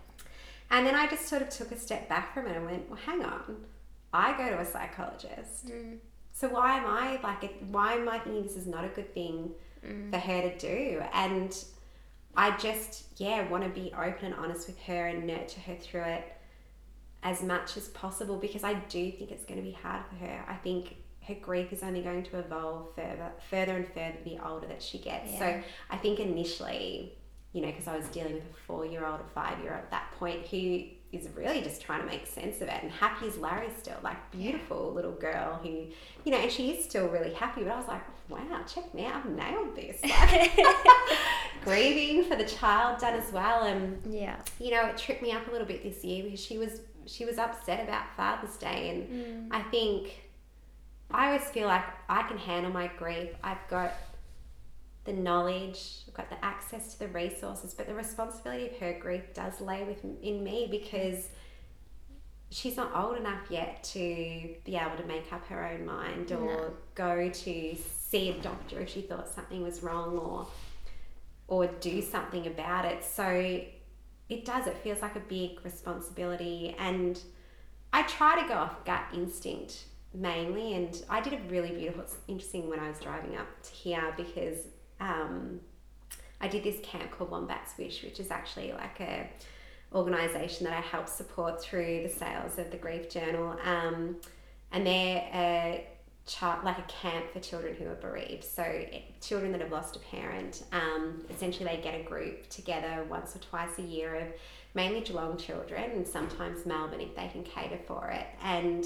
[0.69, 2.99] And then I just sort of took a step back from it and went, "Well,
[3.05, 3.65] hang on,
[4.13, 5.97] I go to a psychologist." Mm.
[6.33, 7.57] So why am I like?
[7.69, 9.51] Why am I thinking this is not a good thing
[9.85, 10.11] Mm.
[10.11, 11.01] for her to do?
[11.13, 11.55] And
[12.35, 16.03] I just yeah want to be open and honest with her and nurture her through
[16.03, 16.33] it
[17.23, 20.45] as much as possible because I do think it's going to be hard for her.
[20.47, 20.97] I think
[21.27, 24.99] her grief is only going to evolve further, further and further the older that she
[24.99, 25.31] gets.
[25.33, 25.39] Yeah.
[25.39, 27.17] So I think initially,
[27.57, 30.83] you know, because I was dealing with a four-year-old, a five-year-old at that point who
[31.11, 34.29] is really just trying to make sense of it and happy as Larry still, like
[34.31, 35.69] beautiful little girl who,
[36.23, 37.63] you know, and she is still really happy.
[37.63, 39.99] But I was like, wow, check me out, I've nailed this.
[40.03, 40.51] Like,
[41.63, 44.35] grieving for the child done as well, and Yeah.
[44.59, 47.23] you know, it tripped me up a little bit this year because she was she
[47.25, 49.47] was upset about Father's Day, and Mm.
[49.51, 50.23] I think
[51.09, 53.29] I always feel like I can handle my grief.
[53.41, 53.93] I've got
[55.07, 59.33] the knowledge, I've got the access to the resources, but the responsibility of her grief
[59.33, 61.29] does lay with in me because
[62.51, 63.99] she's not old enough yet to
[64.65, 66.73] be able to make up her own mind or No.
[66.93, 70.47] go to see a doctor if she thought something was wrong or
[71.49, 73.03] or do something about it.
[73.03, 73.61] So
[74.29, 77.19] it does, it feels like a big responsibility and
[77.93, 82.17] I try to go off gut instinct mainly and I did a really beautiful it's
[82.27, 84.57] interesting when I was driving up to here because
[84.99, 85.59] um,
[86.39, 89.29] I did this camp called Wombat's Wish which is actually like a
[89.93, 93.57] organization that I help support through the sales of the Grief Journal.
[93.63, 94.17] Um,
[94.71, 95.87] and they're a
[96.25, 98.43] child like a camp for children who are bereaved.
[98.43, 103.05] So eh, children that have lost a parent um, essentially they get a group together
[103.09, 104.27] once or twice a year of
[104.73, 108.27] mainly Geelong children and sometimes Melbourne if they can cater for it.
[108.43, 108.85] And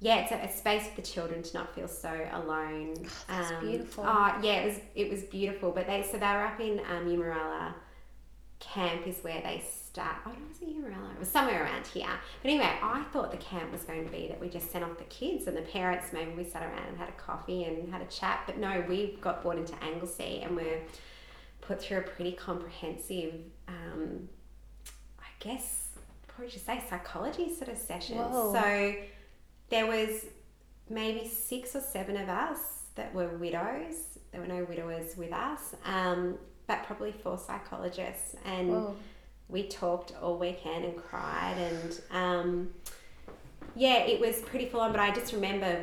[0.00, 2.94] yeah it's a, a space for the children to not feel so alone
[3.28, 4.04] that's beautiful.
[4.06, 7.06] oh yeah it was it was beautiful but they so they were up in um,
[7.06, 7.74] Umarella
[8.64, 9.62] camp is where they
[9.94, 10.16] start.
[10.26, 11.12] Oh, no, was it Umarella?
[11.12, 12.08] It was somewhere around here.
[12.42, 14.96] But anyway, I thought the camp was going to be that we just sent off
[14.98, 16.06] the kids and the parents.
[16.12, 18.42] Maybe we sat around and had a coffee and had a chat.
[18.46, 20.80] But no, we got brought into Anglesea and were
[21.60, 23.34] put through a pretty comprehensive,
[23.68, 24.28] um,
[25.20, 25.90] I guess,
[26.38, 28.18] would you say, psychology sort of session.
[28.18, 28.52] Whoa.
[28.52, 28.94] So
[29.70, 30.26] there was
[30.88, 32.58] maybe six or seven of us
[32.94, 34.18] that were widows.
[34.32, 36.36] There were no widowers with us, um,
[36.66, 38.36] but probably four psychologists.
[38.44, 38.96] And Whoa.
[39.48, 41.56] we talked all weekend and cried.
[41.58, 42.70] And um,
[43.74, 44.92] yeah, it was pretty full on.
[44.92, 45.80] But I just remember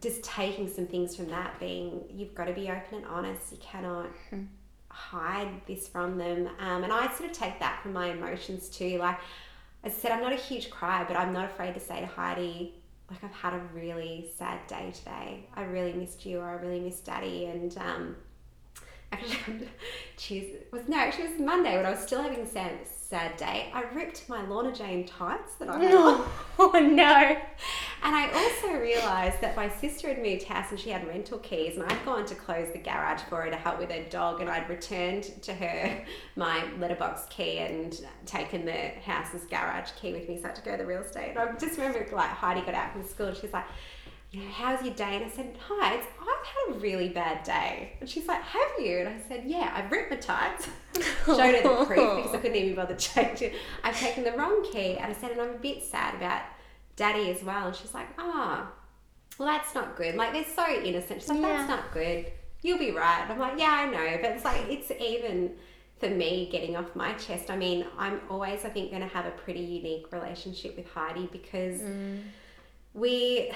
[0.00, 3.50] just taking some things from that being you've got to be open and honest.
[3.52, 4.44] You cannot Hmm.
[4.90, 6.48] hide this from them.
[6.60, 8.98] Um, and I sort of take that from my emotions too.
[8.98, 9.18] Like
[9.84, 12.74] I said, I'm not a huge crier, but I'm not afraid to say to Heidi,
[13.10, 15.46] like I've had a really sad day today.
[15.54, 18.16] I really missed you, or I really missed Daddy, and um,
[19.12, 19.68] actually,
[20.16, 22.46] Tuesday was no, actually it was Monday when I was still having a
[23.08, 23.70] sad, day.
[23.72, 25.90] I ripped my Lorna Jane tights that I had.
[25.90, 26.26] No.
[26.58, 27.38] Oh no.
[28.02, 31.76] And I also realised that my sister had moved house and she had rental keys,
[31.76, 34.50] and I'd gone to close the garage for her to help with her dog, and
[34.50, 36.04] I'd returned to her
[36.36, 40.62] my letterbox key and taken the house's garage key with me, so I had to
[40.62, 41.30] go to the real estate.
[41.30, 43.66] And I just remember like Heidi got out from school and she's like,
[44.30, 45.16] you know, how's your day?
[45.16, 47.92] And I said, hi, it's, I've had a really bad day.
[48.00, 48.98] And she's like, have you?
[48.98, 50.68] And I said, yeah, I've ripped my tights.
[51.26, 53.52] Showed her the proof because I couldn't even bother changing.
[53.82, 54.96] I've taken the wrong key.
[54.98, 56.42] And I said, and I'm a bit sad about
[56.96, 57.68] daddy as well.
[57.68, 58.70] And she's like, ah,
[59.38, 60.14] well, that's not good.
[60.16, 61.20] Like, they're so innocent.
[61.22, 61.48] She's like, Yeah.
[61.56, 62.30] that's not good.
[62.62, 63.20] You'll be right.
[63.22, 64.18] And I'm like, yeah, I know.
[64.20, 65.52] But it's like, it's even
[66.00, 67.50] for me getting off my chest.
[67.50, 71.28] I mean, I'm always, I think, going to have a pretty unique relationship with Heidi
[71.32, 72.20] because Mm.
[72.94, 73.52] we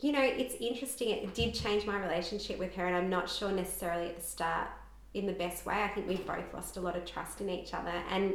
[0.00, 3.50] you know it's interesting it did change my relationship with her and i'm not sure
[3.50, 4.68] necessarily at the start
[5.14, 5.74] in the best way.
[5.74, 7.92] I think we've both lost a lot of trust in each other.
[8.10, 8.34] And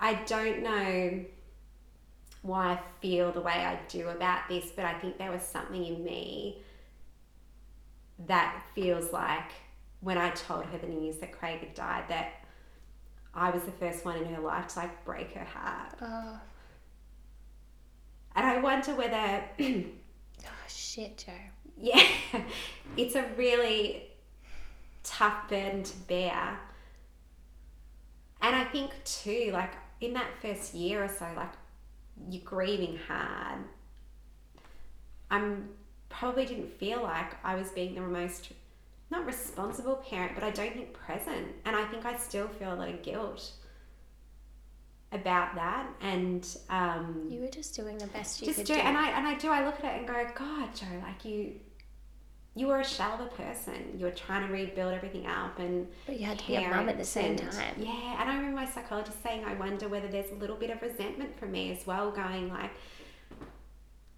[0.00, 1.24] I don't know
[2.42, 5.84] why I feel the way I do about this, but I think there was something
[5.84, 6.62] in me
[8.26, 9.50] that feels like
[10.00, 12.44] when I told her the news that Craig had died, that
[13.32, 15.94] I was the first one in her life to like break her heart.
[16.02, 16.38] Oh,
[18.36, 19.42] And I wonder whether,
[20.94, 21.32] shit, Jo.
[21.76, 22.06] yeah,
[22.96, 24.04] it's a really
[25.02, 26.58] tough burden to bear.
[28.40, 31.52] And I think too, like in that first year or so, like
[32.28, 33.60] you're grieving hard.
[35.30, 35.70] I'm
[36.08, 38.52] probably didn't feel like I was being the most
[39.10, 41.48] not responsible parent, but I don't think present.
[41.64, 43.50] And I think I still feel a lot of guilt
[45.14, 45.86] about that.
[46.00, 48.80] And um, You were just doing the best you just could do, do.
[48.80, 49.48] and I and I do.
[49.50, 51.52] I look at it and go, God, Jo, like you,
[52.54, 53.94] you were a shell of a person.
[53.96, 56.88] You were trying to rebuild everything up and but you had to be a mum
[56.88, 57.74] at the same time.
[57.78, 60.80] Yeah, and I remember my psychologist saying, I wonder whether there's a little bit of
[60.82, 62.70] resentment from me as well, going like,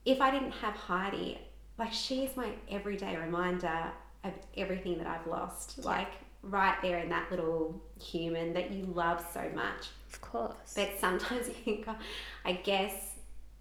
[0.04, 1.38] if I didn't have Heidi,
[1.78, 3.90] like she is my everyday reminder
[4.24, 5.76] of everything that I've lost.
[5.78, 5.86] Yeah.
[5.86, 9.88] Like right there in that little human that you love so much.
[10.16, 10.72] Of course.
[10.74, 11.96] But sometimes you think, oh,
[12.44, 12.92] I guess,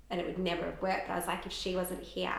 [0.10, 2.32] and it would never have worked, but I was like, if she wasn't here,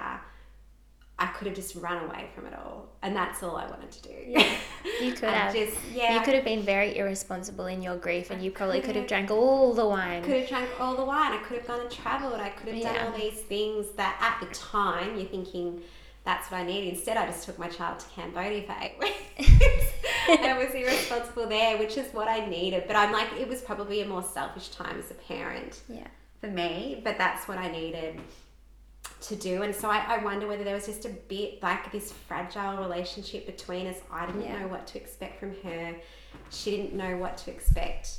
[1.18, 2.88] I could have just run away from it all.
[3.02, 4.14] And that's all I wanted to do.
[4.26, 4.46] Yeah,
[5.02, 5.54] you could have.
[5.54, 6.14] Just, yeah.
[6.14, 9.30] You could have been very irresponsible in your grief, and you probably could have drank
[9.30, 10.22] all the wine.
[10.22, 11.32] could have drank all the wine.
[11.32, 12.34] I could have gone and travelled.
[12.34, 12.92] I could have Yeah.
[12.92, 15.80] done all these things that at the time you're thinking
[16.26, 16.88] that's what I need.
[16.92, 19.92] Instead, I just took my child to Cambodia for eight weeks.
[20.28, 22.84] and I was irresponsible there, which is what I needed.
[22.86, 26.06] But I'm like, it was probably a more selfish time as a parent Yeah.
[26.40, 28.18] for me, but that's what I needed
[29.22, 29.62] to do.
[29.62, 33.46] And so I, I wonder whether there was just a bit like this fragile relationship
[33.46, 33.96] between us.
[34.12, 34.58] I didn't Yeah.
[34.60, 35.94] know what to expect from her.
[36.50, 38.18] She didn't know what to expect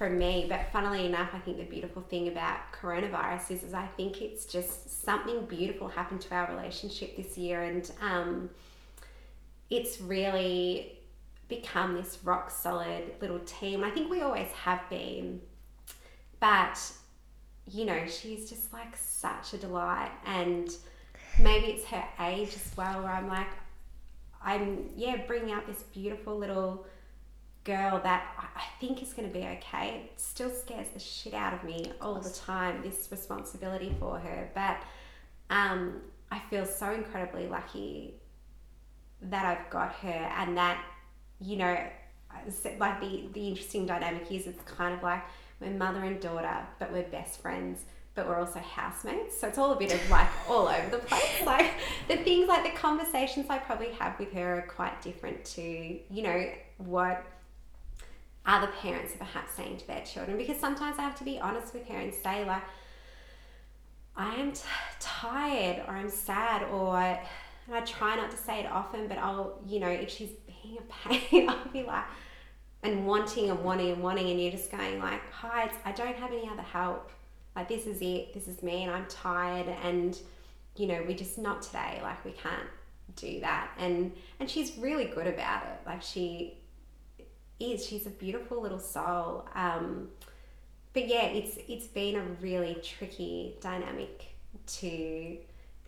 [0.00, 0.46] from me.
[0.48, 4.46] But funnily enough, I think the beautiful thing about coronavirus is, is I think it's
[4.46, 7.64] just something beautiful happened to our relationship this year.
[7.64, 8.48] And um,
[9.68, 10.98] it's really
[11.48, 13.84] become this rock solid little team.
[13.84, 15.42] I think we always have been.
[16.40, 16.80] But
[17.66, 20.12] you know, she's just like such a delight.
[20.24, 20.70] And
[21.38, 23.50] maybe it's her age as well, where I'm like,
[24.42, 26.86] I'm, yeah, bringing out this beautiful little
[27.64, 30.02] girl that I think is going to be okay.
[30.04, 34.50] It still scares the shit out of me all the time, this responsibility for her.
[34.54, 34.82] But
[35.50, 36.00] um,
[36.30, 38.14] I feel so incredibly lucky
[39.22, 40.82] that I've got her and that,
[41.40, 41.76] you know,
[42.78, 45.22] like the, the interesting dynamic is it's kind of like
[45.60, 47.84] we're mother and daughter, but we're best friends,
[48.14, 49.38] but we're also housemates.
[49.38, 51.42] So it's all a bit of like all over the place.
[51.44, 51.72] Like
[52.08, 56.22] the things, like the conversations I probably have with her are quite different to, you
[56.22, 57.24] know, what
[58.46, 60.36] other parents are perhaps saying to their children.
[60.36, 62.62] Because sometimes I have to be honest with her and say, like,
[64.16, 64.60] I am t-
[64.98, 67.18] tired or I'm sad or
[67.72, 71.08] I try not to say it often, but I'll, you know, if she's being a
[71.08, 72.04] pain, I'll be like,
[72.82, 76.32] and wanting and wanting and wanting, and you're just going like, hi, I don't have
[76.32, 77.10] any other help.
[77.54, 78.32] Like this is it.
[78.32, 80.18] This is me, and I'm tired, and
[80.76, 82.00] you know, we just not today.
[82.02, 82.68] Like we can't
[83.16, 85.80] do that, and and she's really good about it.
[85.84, 86.59] Like she
[87.60, 87.84] is.
[87.86, 89.46] She's a beautiful little soul.
[89.54, 90.08] Um,
[90.92, 94.26] but yeah, it's it's been a really tricky dynamic
[94.66, 95.36] to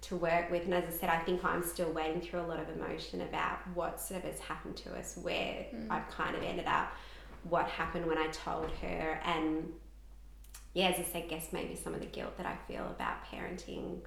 [0.02, 0.64] to work with.
[0.64, 3.58] And as I said, I think I'm still wading through a lot of emotion about
[3.74, 6.92] what sort of has happened to us, where I've kind of ended up,
[7.48, 9.72] what happened when I told her, and
[10.74, 14.00] yeah, as I said, guess maybe some of the guilt that I feel about parenting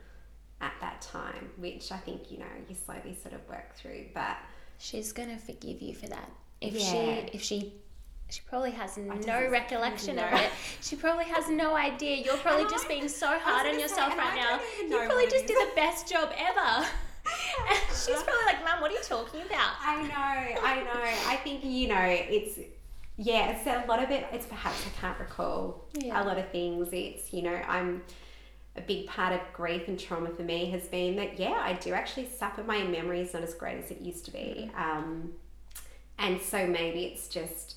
[0.61, 4.05] at that time, which I think you know you slowly sort of work through.
[4.13, 4.37] But
[4.77, 6.29] She's gonna forgive you for that.
[6.67, 6.91] If Yeah.
[6.91, 6.99] she,
[7.33, 7.73] if she,
[8.29, 10.49] she probably has no recollection of it.
[10.81, 12.17] She probably has no idea.
[12.17, 14.59] You're probably And just I- being so hard on gonna say, yourself right now.
[14.89, 16.85] You probably just did the best job ever.
[17.67, 21.03] And she's probably like, "Mum, what are you talking about?" I know, I know.
[21.27, 22.59] I think you know it's
[23.17, 23.49] yeah.
[23.49, 24.27] It's a lot of it.
[24.31, 26.21] It's perhaps I can't recall Yeah.
[26.21, 26.89] a lot of things.
[26.91, 28.03] It's you know I'm
[28.75, 31.93] a big part of grief and trauma for me has been that yeah I do
[31.93, 32.63] actually suffer.
[32.63, 35.31] My memory is not as great as it used to be, um,
[36.17, 37.75] and so maybe it's just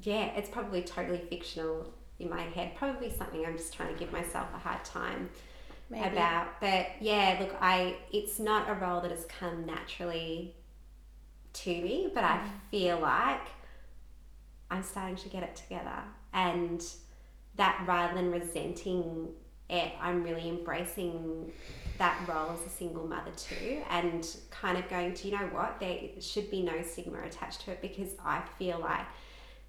[0.00, 0.32] yeah.
[0.36, 2.74] It's probably totally fictional in my head.
[2.74, 5.30] Probably something I'm just trying to give myself a hard time
[5.90, 6.16] Maybe.
[6.16, 10.54] about but yeah look i it's not a role that has come naturally
[11.52, 12.48] to me but i mm-hmm.
[12.70, 13.46] feel like
[14.70, 16.82] i'm starting to get it together and
[17.56, 19.28] that rather than resenting
[19.70, 21.52] it, I'm really embracing
[21.98, 25.78] that role as a single mother too, and kind of going to, you know what,
[25.80, 29.06] there should be no stigma attached to it because I feel like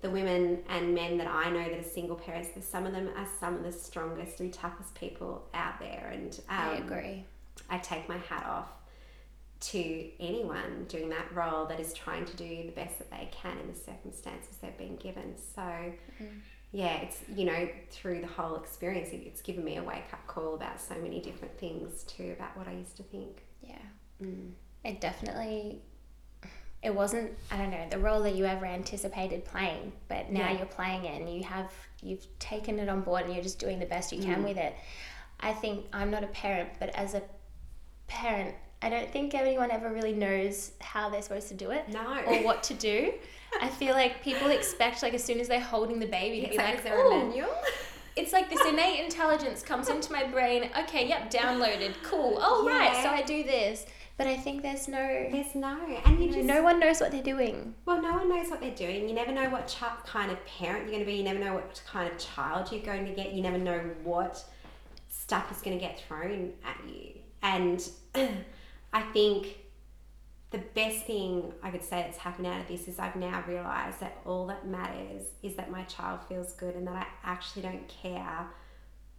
[0.01, 3.27] the women and men that I know that are single parents, some of them are
[3.39, 6.11] some of the strongest and toughest people out there.
[6.13, 7.25] And um, I agree.
[7.69, 8.69] I take my hat off
[9.61, 13.57] to anyone doing that role that is trying to do the best that they can
[13.57, 15.33] in the circumstances they've been given.
[15.55, 16.27] So, mm.
[16.75, 20.55] Yeah, it's, you know, through the whole experience, it's given me a wake up call
[20.55, 23.43] about so many different things too, about what I used to think.
[23.61, 23.77] Yeah.
[24.21, 24.51] Mm.
[24.83, 25.81] It definitely
[26.83, 30.57] it wasn't I don't know the role that you ever anticipated playing, but now yeah.
[30.57, 31.71] you're playing it and you have
[32.01, 34.49] you've taken it on board and you're just doing the best you can mm.
[34.49, 34.75] with it.
[35.39, 37.23] I think I'm not a parent, but as a
[38.07, 38.53] parent,
[38.85, 41.89] I don't think anyone ever really knows how they're supposed to do it.
[41.89, 42.21] No.
[42.27, 43.13] Or what to do.
[43.59, 46.57] I feel like people expect like as soon as they're holding the baby to be
[46.57, 47.49] like, is there a manual?
[48.15, 50.69] It's like this innate intelligence comes into my brain.
[50.81, 51.95] Okay, yep, downloaded.
[52.03, 52.37] Cool.
[52.39, 52.77] Oh yeah.
[52.77, 53.87] right, so I do this.
[54.17, 55.27] But I think there's no.
[55.31, 57.73] There's no, and you, know, just no one knows what they're doing.
[57.85, 59.09] Well, no one knows what they're doing.
[59.09, 61.15] You never know what ch- kind of parent you're going to be.
[61.15, 63.33] You never know what kind of child you're going to get.
[63.33, 64.45] You never know what
[65.09, 67.15] stuff is going to get thrown at you.
[67.41, 67.85] And
[68.95, 69.57] I think
[70.51, 73.99] the best thing I could say that's happened out of this is I've now realised
[73.99, 77.85] that all that matters is that my child feels good and that I actually don't
[77.89, 78.47] care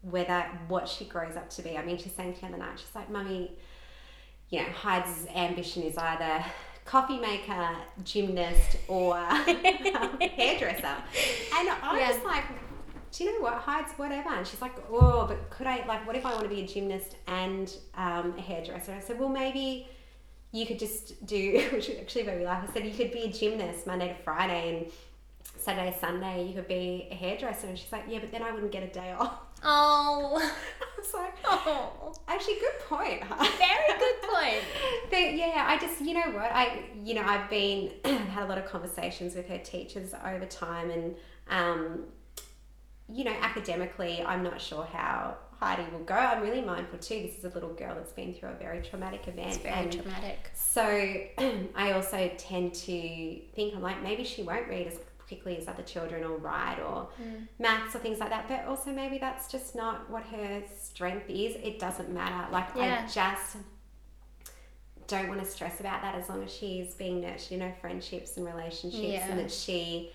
[0.00, 1.76] whether what she grows up to be.
[1.76, 3.52] I mean, she's saying to me the other night, she's like, Mummy,
[4.48, 6.42] you know, Heidi's ambition is either
[6.86, 9.44] coffee maker, gymnast, or um,
[10.20, 10.86] hairdresser.
[10.86, 12.12] And I yeah.
[12.12, 12.44] was like,
[13.16, 14.28] do you know what, hides whatever.
[14.28, 16.66] And she's like, oh, but could I, like, what if I want to be a
[16.66, 18.92] gymnast and um, a hairdresser?
[18.92, 19.88] I said, well, maybe
[20.52, 22.68] you could just do, which actually made me laugh.
[22.68, 24.92] I said, you could be a gymnast Monday to Friday and
[25.58, 27.68] Saturday, Sunday, you could be a hairdresser.
[27.68, 29.38] And she's like, yeah, but then I wouldn't get a day off.
[29.64, 30.36] Oh.
[30.82, 32.14] I was like, oh.
[32.28, 33.22] Actually, good point.
[33.24, 34.62] Very good point.
[35.10, 36.52] but yeah, I just, you know what?
[36.52, 40.90] I, you know, I've been, had a lot of conversations with her teachers over time
[40.90, 41.14] and,
[41.48, 42.04] um,
[43.08, 46.14] you know, academically, I'm not sure how Heidi will go.
[46.14, 47.22] I'm really mindful too.
[47.22, 49.48] This is a little girl that's been through a very traumatic event.
[49.48, 50.50] It's very and traumatic.
[50.54, 50.82] So
[51.74, 55.82] I also tend to think I'm like maybe she won't read as quickly as other
[55.82, 57.46] children or write or mm.
[57.58, 58.48] maths or things like that.
[58.48, 61.56] But also maybe that's just not what her strength is.
[61.56, 62.52] It doesn't matter.
[62.52, 63.04] Like yeah.
[63.04, 63.56] I just
[65.06, 68.36] don't want to stress about that as long as she's being nurtured in her friendships
[68.36, 69.28] and relationships yeah.
[69.28, 70.10] and that she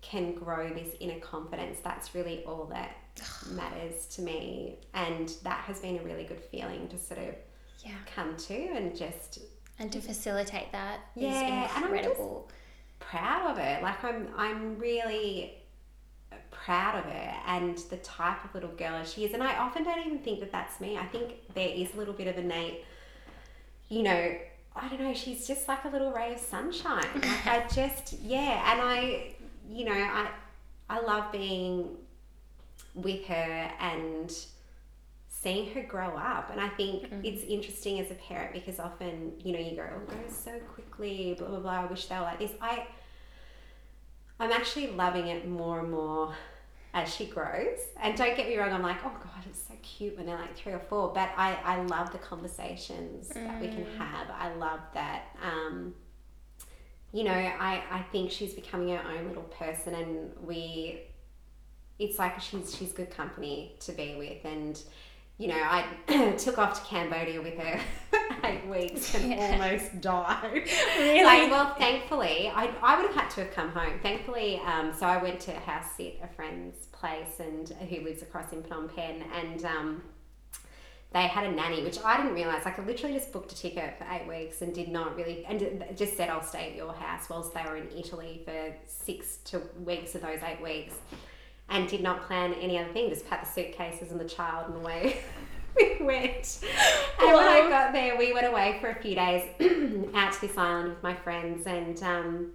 [0.00, 1.78] can grow this inner confidence.
[1.82, 2.96] That's really all that
[3.50, 4.78] matters to me.
[4.94, 7.34] And that has been a really good feeling to sort of
[7.84, 7.92] yeah.
[8.14, 9.40] come to and just
[9.80, 12.50] and to facilitate that yeah, is incredible
[13.00, 13.78] proud of her.
[13.82, 15.54] Like I'm I'm really
[16.50, 19.32] proud of her and the type of little girl she is.
[19.32, 20.96] And I often don't even think that that's me.
[20.96, 22.84] I think there is a little bit of innate,
[23.88, 24.36] you know,
[24.76, 27.06] I don't know, she's just like a little ray of sunshine.
[27.14, 28.72] Like I just, yeah.
[28.72, 29.34] And I,
[29.68, 30.28] you know, I,
[30.88, 31.96] I love being
[32.94, 34.34] with her and
[35.28, 36.50] seeing her grow up.
[36.50, 37.24] And I think mm.
[37.24, 40.58] it's interesting as a parent because often, you know, you go, oh, it goes so
[40.74, 41.70] quickly, blah, blah, blah.
[41.82, 42.52] I wish they were like this.
[42.60, 42.86] I,
[44.40, 46.34] I'm actually loving it more and more
[46.94, 47.78] as she grows.
[48.02, 50.56] And don't get me wrong, I'm like, oh God, it's so cute when they're like
[50.56, 51.12] three or four.
[51.12, 53.34] But I, I love the conversations mm.
[53.34, 53.98] that we can mm.
[53.98, 54.28] have.
[54.30, 55.26] I love that.
[55.42, 55.94] Um,
[57.12, 61.02] you know, I, I think she's becoming her own little person and we
[61.98, 64.80] it's like she's she's good company to be with and
[65.38, 65.84] you know, I
[66.38, 67.80] took off to Cambodia with her
[68.44, 69.52] eight weeks and yeah.
[69.52, 70.68] almost died.
[70.98, 71.24] Really?
[71.24, 74.00] Like, well, thankfully, I, I would have had to have come home.
[74.02, 78.52] Thankfully, um, so I went to house sit a friend's place and who lives across
[78.52, 80.02] in Phnom Penh, and um,
[81.12, 82.64] they had a nanny, which I didn't realize.
[82.64, 85.84] Like, I literally just booked a ticket for eight weeks and did not really, and
[85.96, 89.62] just said I'll stay at your house whilst they were in Italy for six to
[89.84, 90.94] weeks of those eight weeks
[91.70, 93.08] and did not plan any other thing.
[93.08, 95.20] Just packed the suitcases and the child and away
[95.76, 96.60] we went.
[97.20, 99.44] And when I got there, we went away for a few days
[100.14, 101.66] out to this island with my friends.
[101.66, 102.50] And um,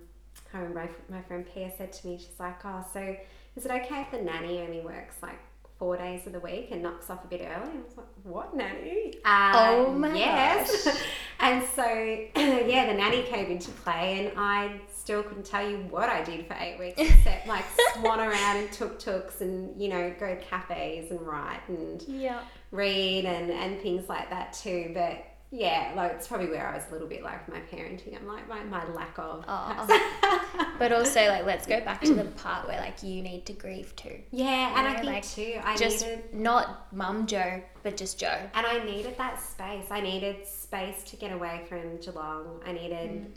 [0.53, 3.15] I remember my, my friend Pia said to me, she's like, "Oh, so
[3.55, 5.39] is it okay if the nanny only works like
[5.83, 7.71] four days of the week and knocks off a bit early.
[7.71, 9.15] I was like, what nanny?
[9.25, 10.87] Uh, oh my yes.
[11.41, 11.83] and so,
[12.37, 16.47] yeah, the nanny came into play, and I still couldn't tell you what I did
[16.47, 17.65] for eight weeks except like
[17.95, 22.39] swan around in tuk tuks and you know go to cafes and write and yeah.
[22.71, 24.91] read and and things like that too.
[24.93, 28.19] But yeah, like it's probably where I was a little bit like my parenting.
[28.19, 29.45] I'm like my, my lack of.
[29.47, 30.65] Oh.
[30.79, 33.95] but also like let's go back to the part where like you need to grieve
[33.95, 34.19] too.
[34.31, 38.19] Yeah, and I know, think like, too, I just needed, not mum Jo, but just
[38.19, 38.35] Jo.
[38.55, 39.85] and I needed that space.
[39.91, 42.59] I needed space to get away from Geelong.
[42.65, 43.27] I needed Mm.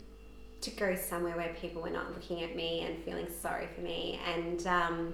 [0.61, 4.19] to go somewhere where people were not looking at me and feeling sorry for me,
[4.33, 5.13] and um,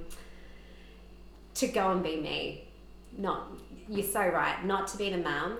[1.55, 2.69] to go and be me.
[3.17, 3.49] Not
[3.89, 4.63] you're so right.
[4.65, 5.57] Not to be the mum.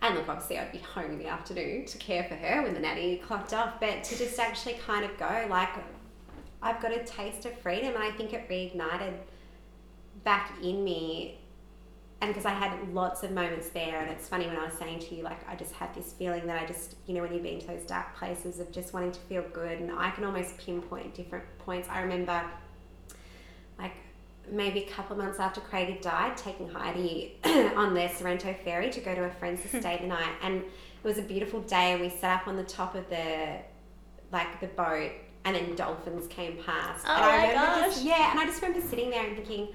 [0.00, 2.80] And look, obviously, I'd be home in the afternoon to care for her when the
[2.80, 5.70] nanny clocked off, but to just actually kind of go like,
[6.62, 9.14] I've got a taste of freedom, and I think it reignited
[10.24, 11.38] back in me.
[12.20, 15.00] And because I had lots of moments there, and it's funny when I was saying
[15.00, 17.44] to you, like, I just had this feeling that I just, you know, when you've
[17.44, 20.58] been to those dark places of just wanting to feel good, and I can almost
[20.58, 21.88] pinpoint different points.
[21.88, 22.42] I remember,
[24.52, 28.90] maybe a couple of months after Craig had died, taking Heidi on the Sorrento ferry
[28.90, 30.32] to go to a friend's to stay the night.
[30.42, 30.64] And it
[31.04, 33.58] was a beautiful day, we sat up on the top of the,
[34.32, 35.12] like, the boat,
[35.44, 37.04] and then dolphins came past.
[37.08, 37.84] Oh and I my remember gosh.
[37.94, 39.68] Just, yeah, and I just remember sitting there and thinking,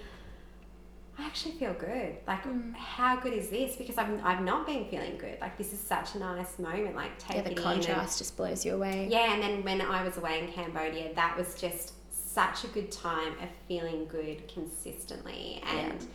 [1.18, 2.18] I actually feel good.
[2.28, 2.76] Like, Mm.
[2.76, 3.76] how good is this?
[3.76, 5.38] Because I've, I've not been feeling good.
[5.40, 6.96] Like, this is such a nice moment.
[6.96, 9.08] Like, take Yeah, it the in and- contrast just blows you away.
[9.12, 11.94] yeah, and then when I was away in Cambodia, that was just
[12.34, 16.08] such a good time of feeling good consistently and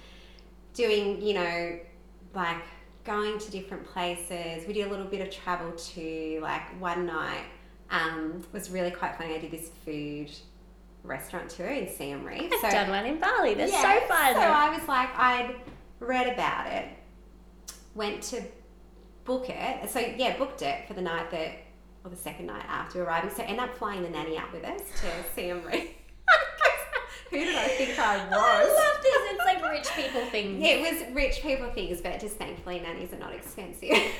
[0.75, 1.79] doing, you know,
[2.35, 2.63] like
[3.05, 4.67] going to different places.
[4.67, 6.41] We did a little bit of travel too.
[6.43, 7.45] Like one night
[7.91, 9.35] um, was really quite funny.
[9.35, 10.31] I did this food
[11.05, 12.53] restaurant tour in Siem Reap.
[12.63, 13.55] I've done one in Bali.
[13.55, 14.35] They're Yeah, so fun.
[14.35, 15.55] So I was like, I'd
[16.01, 16.85] read about it,
[17.95, 18.43] went to
[19.25, 19.89] book it.
[19.91, 21.53] So yeah, booked it for the night that,
[22.05, 23.31] or the second night after arriving.
[23.31, 25.97] So end up flying the nanny out with us to Siem Reap.
[27.31, 28.33] Who did I think I was?
[28.33, 29.17] I love this.
[29.33, 30.63] It's like rich people things.
[30.65, 33.91] It was rich people things, but just thankfully nannies are not expensive.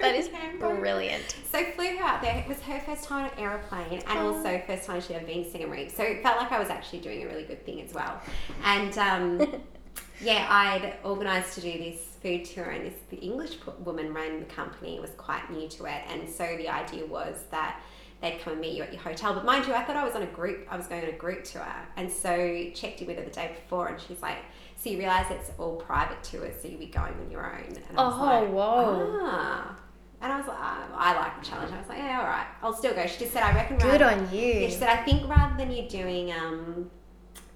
[0.00, 1.36] That is brilliant.
[1.52, 2.36] So flew her out there.
[2.38, 4.34] It was her first time on an aeroplane and Oh.
[4.34, 5.90] also first time she'd ever been to Reap.
[5.90, 8.18] So it felt like I was actually doing a really good thing as well.
[8.64, 9.60] And um,
[10.22, 14.46] yeah, I'd organised to do this food tour and this the English woman ran the
[14.46, 16.02] company was quite new to it.
[16.08, 17.80] And so the idea was that
[18.20, 19.34] they'd come and meet you at your hotel.
[19.34, 21.12] But mind you, I thought I was on a group, I was going on a
[21.16, 21.66] group tour.
[21.96, 24.38] And so checked in with her the day before and she's like,
[24.76, 27.76] so you realise it's all private tours, so you'll be going on your own.
[27.88, 29.18] And I was Oh, like, whoa.
[29.22, 29.76] Ah.
[30.22, 31.72] And I was like, oh, I like the challenge.
[31.72, 33.06] I was like, yeah, all right, I'll still go.
[33.06, 33.78] She just said, I reckon.
[33.78, 34.68] Good rather, on Yeah, you.
[34.70, 36.90] she said, I think rather than you doing, um,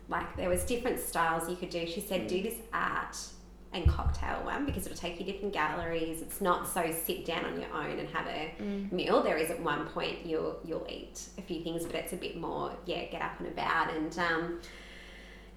[0.08, 1.86] like there was different styles you could do.
[1.86, 3.16] She said, do this art
[3.74, 6.22] and cocktail one because it'll take you different galleries.
[6.22, 8.92] It's not so sit down on your own and have a Mm.
[8.92, 9.22] meal.
[9.22, 12.36] There is at one point you'll you'll eat a few things, but it's a bit
[12.36, 14.18] more yeah, get up and about and.
[14.18, 14.60] Um,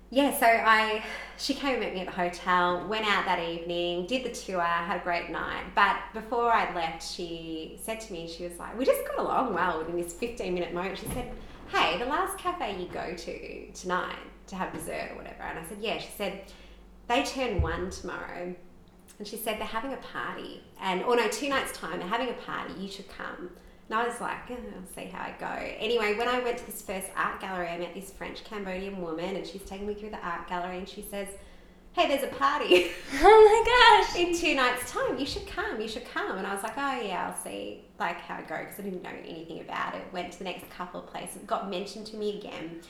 [0.09, 1.03] yeah, so I
[1.37, 4.61] she came and met me at the hotel, went out that evening, did the tour,
[4.61, 5.65] had a great night.
[5.75, 9.53] But before I left, she said to me, she was like, We just got along
[9.53, 10.97] well within this 15 minute moment.
[10.97, 11.29] She said,
[11.73, 14.15] Hey, the last cafe you go to tonight
[14.47, 15.43] to have dessert or whatever.
[15.43, 15.97] And I said, Yeah.
[15.97, 16.41] She said,
[17.07, 18.55] They turn one tomorrow.
[19.19, 20.63] And she said, They're having a party.
[20.79, 22.73] And, or no, two nights' time, they're having a party.
[22.79, 23.49] You should come.
[23.89, 25.47] And I was like, oh, I'll see how I go.
[25.79, 29.37] Anyway, when I went to this first art gallery, I met this French Cambodian woman,
[29.37, 31.29] and she's taking me through the art gallery, and she says,
[31.93, 32.91] Hey, there's a party
[33.23, 34.19] Oh my gosh.
[34.19, 35.17] in two nights' time.
[35.17, 35.79] You should come.
[35.81, 36.37] You should come.
[36.37, 39.01] And I was like, Oh yeah, I'll see like how it goes because I didn't
[39.01, 40.01] know anything about it.
[40.11, 41.41] Went to the next couple of places.
[41.47, 42.81] Got mentioned to me again.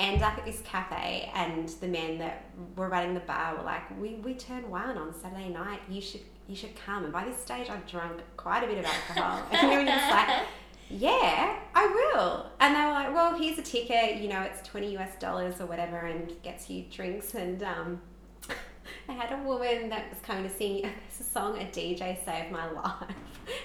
[0.00, 3.82] End up at this cafe, and the men that were running the bar were like,
[4.00, 5.80] "We we turn one on Saturday night.
[5.90, 8.86] You should you should come." And by this stage, I'd drunk quite a bit of
[8.86, 9.46] alcohol.
[9.52, 10.46] and know, you're just like,
[10.88, 14.22] "Yeah, I will." And they were like, "Well, here's a ticket.
[14.22, 18.00] You know, it's twenty US dollars or whatever, and gets you drinks." And um,
[19.08, 20.86] I had a woman that was coming to sing
[21.20, 23.14] a song, a DJ saved my life,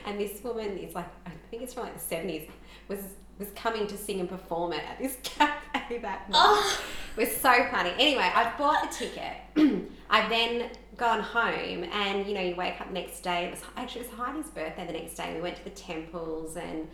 [0.05, 2.49] and this woman is like, I think it's from like the seventies,
[2.89, 2.99] was
[3.37, 6.33] was coming to sing and perform it at this cafe that night.
[6.33, 6.81] Oh.
[7.17, 7.91] It was so funny.
[7.97, 9.89] Anyway, I've bought the ticket.
[10.09, 13.45] I've then gone home, and you know, you wake up the next day.
[13.45, 15.33] It was actually it was Heidi's birthday the next day.
[15.33, 16.87] We went to the temples, and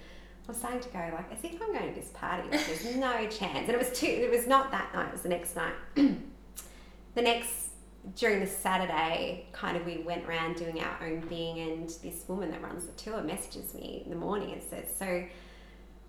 [0.47, 2.49] I was starting to go like, I think I'm going to this party.
[2.49, 3.67] Like, there's no chance.
[3.67, 4.07] And it was two.
[4.07, 5.07] It was not that night.
[5.07, 5.73] It was the next night.
[5.95, 7.69] the next
[8.15, 12.51] during the Saturday, kind of we went around doing our own thing, and this woman
[12.51, 15.23] that runs the tour messages me in the morning and says, "So,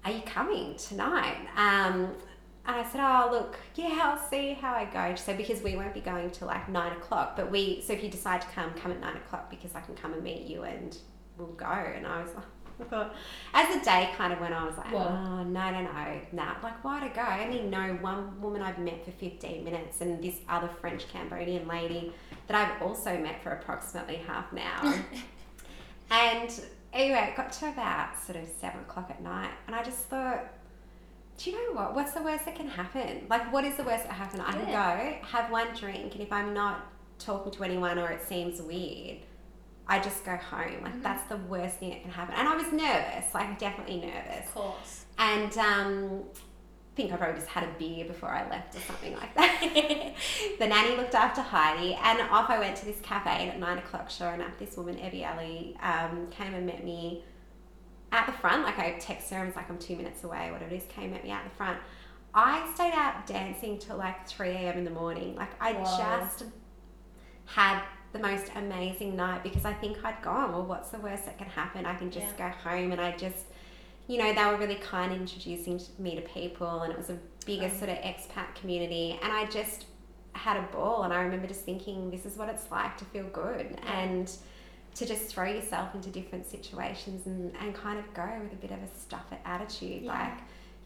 [0.04, 2.14] are you coming tonight?" Um,
[2.64, 5.94] and I said, "Oh, look, yeah, I'll see how I go." So "Because we won't
[5.94, 8.92] be going till like nine o'clock, but we so if you decide to come, come
[8.92, 10.96] at nine o'clock because I can come and meet you and
[11.38, 12.44] we'll go." And I was like.
[12.80, 13.14] I thought,
[13.52, 15.06] as the day kind of went on, I was like, What?
[15.06, 16.54] oh, no, no, no, nah.
[16.62, 17.20] Like, why to go?
[17.20, 21.68] I only know one woman I've met for 15 minutes and this other French Cambodian
[21.68, 22.12] lady
[22.48, 24.94] that I've also met for approximately half an hour.
[26.12, 26.60] And
[26.92, 30.44] anyway, it got to about sort of seven o'clock at night, and I just thought,
[31.38, 31.94] do you know what?
[31.94, 33.26] What's the worst that can happen?
[33.28, 34.40] Like, what is the worst that happen?
[34.40, 36.86] I can go have one drink, and if I'm not
[37.18, 39.18] talking to anyone or it seems weird,
[39.88, 40.82] I just go home.
[40.82, 41.02] Like, Mhm.
[41.02, 42.34] that's the worst thing that can happen.
[42.36, 45.04] And I was nervous, like definitely nervous, Of course.
[45.18, 46.24] and um,
[46.94, 50.14] think I probably just had a beer before I left or something like that.
[50.58, 53.30] the nanny looked after Heidi, and off I went to this cafe.
[53.30, 57.24] And at nine o'clock, sure enough, this woman, Evie Ali, um, came and met me
[58.12, 58.64] at the front.
[58.64, 61.12] Like I texted her and was like, I'm two minutes away, whatever it is, came
[61.12, 61.78] met me at the front.
[62.34, 64.78] I stayed out dancing till like 3 a.m.
[64.78, 65.34] in the morning.
[65.34, 65.82] Like I Wow.
[66.26, 66.44] just
[67.46, 67.82] had
[68.12, 71.46] the most amazing night because I think I'd gone, well, what's the worst that can
[71.48, 71.86] happen?
[71.86, 73.46] I can just go home and I just,
[74.08, 77.68] you know, they were really kind introducing me to people and it was a bigger
[77.70, 79.86] sort of expat community and I just
[80.34, 83.24] had a ball and I remember just thinking this is what it's like to feel
[83.24, 84.30] good and
[84.94, 88.70] to just throw yourself into different situations and, and kind of go with a bit
[88.70, 90.02] of a stuff it attitude.
[90.02, 90.12] Yeah.
[90.12, 90.38] Like,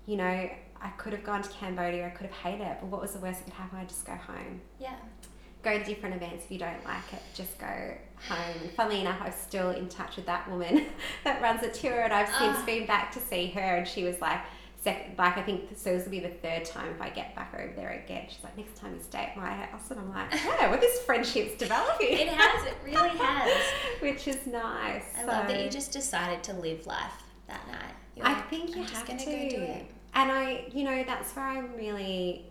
[0.06, 0.50] you know,
[0.80, 3.18] I could have gone to Cambodia, I could have hated it, but what was the
[3.18, 3.78] worst that could happen?
[3.78, 4.60] I'd just go home.
[4.78, 4.94] Yeah.
[5.62, 7.66] Go to different events if you don't like it, just go
[8.28, 8.54] home.
[8.62, 10.86] And funnily enough, I'm still in touch with that woman
[11.24, 12.62] that runs a tour, and I've since Ah.
[12.64, 14.40] been back to see her, and she was like,
[14.80, 17.52] second, like I think so this will be the third time if I get back
[17.52, 18.26] over there again.
[18.28, 21.00] She's like, next time you stay at my house, and I'm like, yeah, well, this
[21.02, 22.12] friendship's developing.
[22.12, 22.66] It has.
[22.66, 23.52] It really has.
[24.00, 25.02] which is nice.
[25.18, 27.94] I love that you just decided to live life that night.
[28.14, 29.24] You're I like, think you I'm just have gonna to.
[29.24, 29.86] go do it.
[30.14, 32.46] And I, you know, that's where i'm really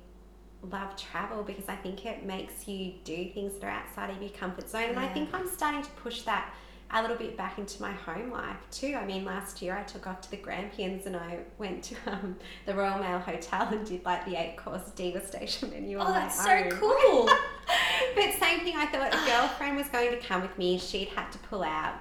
[0.72, 4.32] love travel because I think it makes you do things that are outside of your
[4.32, 4.90] comfort zone.
[4.90, 6.54] And I think I'm starting to push that
[6.92, 8.96] a little bit back into my home life too.
[9.00, 12.36] I mean, last year I took off to the Grampians and I went to um,
[12.66, 16.52] the Royal Mail Hotel and did like the eight course degustation menu Oh, that's so
[16.52, 16.70] own.
[16.72, 17.26] cool.
[18.16, 20.78] but same thing, I thought a girlfriend was going to come with me.
[20.78, 21.96] She'd had to pull out.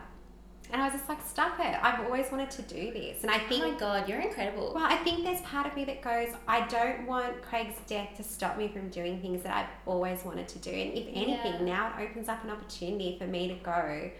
[0.73, 1.77] And I was just like, stop it.
[1.83, 3.23] I've always wanted to do this.
[3.23, 3.62] And I think.
[3.65, 4.73] oh my god, you're incredible.
[4.75, 8.23] well, I think there's part of me that goes, I don't want Craig's death to
[8.23, 10.71] stop me from doing things that I've always wanted to do.
[10.71, 11.65] And if anything, Yeah.
[11.65, 14.11] now it opens up an opportunity for me to go.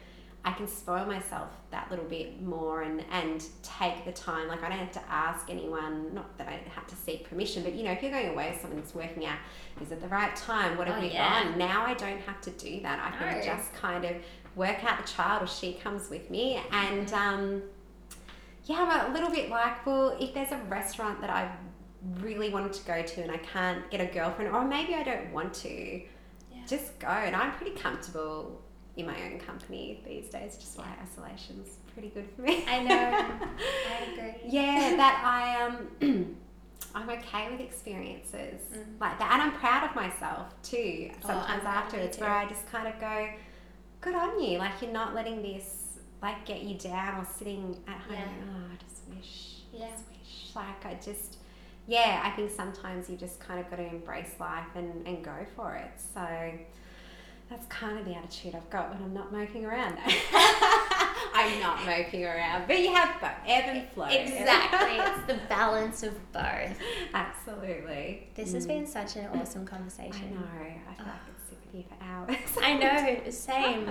[0.47, 4.47] I can spoil myself that little bit more and, and take the time.
[4.49, 7.73] Like, I don't have to ask anyone, not that I have to seek permission, but
[7.75, 9.39] you know, if you're going away with someone that's working out,
[9.81, 10.77] is it the right time?
[10.77, 11.45] What have Oh, we yeah.
[11.45, 11.57] gone?
[11.59, 12.99] Now I don't have to do that.
[13.01, 13.45] I can No.
[13.45, 14.17] just kind of
[14.55, 16.63] work out the child or she comes with me.
[16.71, 17.63] And, um,
[18.67, 21.51] yeah, I'm a little bit like, well, if there's a restaurant that I
[22.21, 25.33] really wanted to go to and I can't get a girlfriend, or maybe I don't
[25.33, 25.71] want to,
[26.53, 26.67] Yeah.
[26.67, 27.09] just go.
[27.09, 28.61] And I'm pretty comfortable
[28.97, 32.65] in my own company these days, just why isolation's pretty good for me.
[32.69, 32.95] I know.
[33.51, 34.35] I agree.
[34.47, 36.37] yeah, that I um
[36.95, 39.01] I'm okay with experiences Mm.
[39.01, 41.11] like that, and I'm proud of myself too.
[41.11, 43.29] Oh, Sometimes I'm proud afterwards, where I just kind of go,
[44.01, 47.97] "Good on you!" Like you're not letting this like get you down or sitting at
[47.99, 48.13] home.
[48.17, 48.53] Yeah.
[48.55, 49.61] Oh, I just wish.
[49.73, 49.89] Yeah.
[49.91, 50.55] Just wish.
[50.55, 51.39] Like I just.
[51.87, 55.45] Yeah, I think sometimes you just kind of got to embrace life and, and go
[55.55, 55.91] for it.
[56.15, 56.27] So
[57.55, 59.97] that's kind of the attitude I've got when I'm not moping around.
[61.37, 64.07] I'm not moping around, but you have both, ebb and flow.
[64.07, 64.97] Exactly.
[64.99, 66.77] it's the balance of both.
[67.13, 68.27] Absolutely.
[68.35, 68.69] This has Mm.
[68.69, 70.37] been such an awesome conversation.
[70.37, 70.65] I know.
[70.91, 72.59] I feel like I could sit with you for hours.
[72.61, 73.89] I know, same.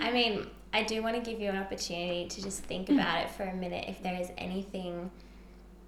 [0.00, 3.30] I mean, I do want to give you an opportunity to just think about it
[3.30, 5.10] for a minute if there is anything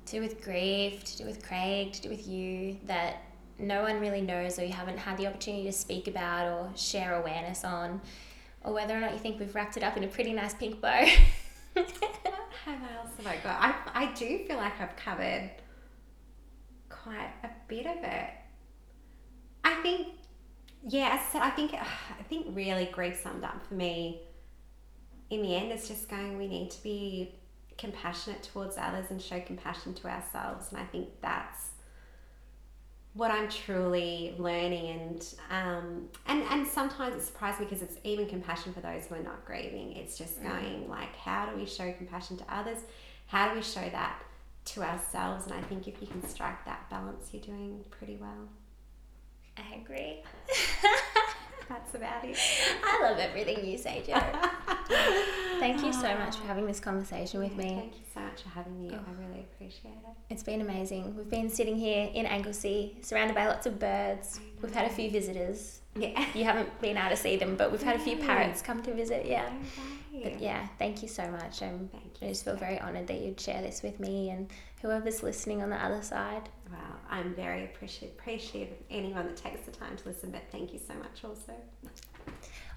[0.06, 3.22] to do with grief, to do with Craig, to do with you that
[3.58, 7.20] no one really knows or you haven't had the opportunity to speak about or share
[7.20, 8.00] awareness on,
[8.62, 10.80] or whether or not you think we've wrapped it up in a pretty nice pink
[10.80, 10.88] bow.
[11.74, 13.60] How else have I got?
[13.60, 15.50] I, I do feel like I've covered
[16.88, 18.30] quite a bit of it.
[19.62, 20.08] I think,
[20.86, 24.22] yeah, I said, I think, I think really grief summed up for me
[25.30, 27.34] in the end is just going, we need to be
[27.76, 30.70] compassionate towards others and show compassion to ourselves.
[30.70, 31.73] And I think that's
[33.14, 38.26] what I'm truly learning and um, and and sometimes it surprises me because it's even
[38.28, 39.92] compassion for those who are not grieving.
[39.96, 40.50] It's just Mm.
[40.50, 42.78] going like, how do we show compassion to others?
[43.26, 44.20] How do we show that
[44.66, 45.46] to ourselves?
[45.46, 48.48] And I think if you can strike that balance, you're doing pretty well.
[49.56, 50.22] I agree.
[51.68, 52.36] That's about it.
[52.84, 54.14] I love everything you say, Jo.
[55.60, 56.40] Thank you so much ah.
[56.40, 57.68] for having this conversation with me.
[57.68, 58.90] Thank you so much for having me.
[58.92, 58.98] Oh.
[58.98, 60.16] I really appreciate it.
[60.30, 61.16] It's been amazing.
[61.16, 64.40] We've been sitting here in Anglesea, surrounded by lots of birds.
[64.60, 65.80] We've had a few visitors.
[65.96, 66.26] Yeah.
[66.34, 68.92] You haven't been able to see them, but we've had a few parrots come to
[68.92, 69.26] visit.
[69.26, 69.48] Yeah.
[70.22, 71.62] But yeah, thank you so much.
[71.62, 74.48] I'm, Thank I just feel very honoured that you'd share this with me and
[74.80, 76.48] whoever's listening on the other side.
[76.70, 80.72] Wow, I'm very appreciative, appreciative of anyone that takes the time to listen, but thank
[80.72, 81.52] you so much also.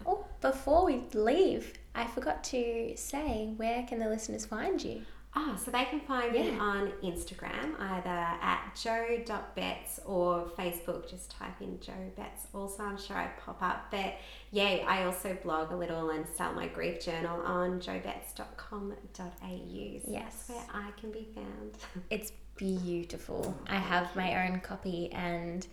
[0.05, 5.01] Oh, before we leave, I forgot to say where can the listeners find you?
[5.35, 11.61] Oh, so they can find me on Instagram, either at jo.betz or Facebook, just type
[11.61, 12.47] in Jo Betz.
[12.55, 13.91] Also, I'm sure I pop up.
[13.91, 14.15] But
[14.51, 18.89] yeah, I also blog a little and sell my grief journal on jobetz.com.au.
[19.29, 20.45] So Yes.
[20.47, 21.77] that's where I can be found.
[22.09, 23.55] It's beautiful.
[23.67, 25.67] I have my own copy and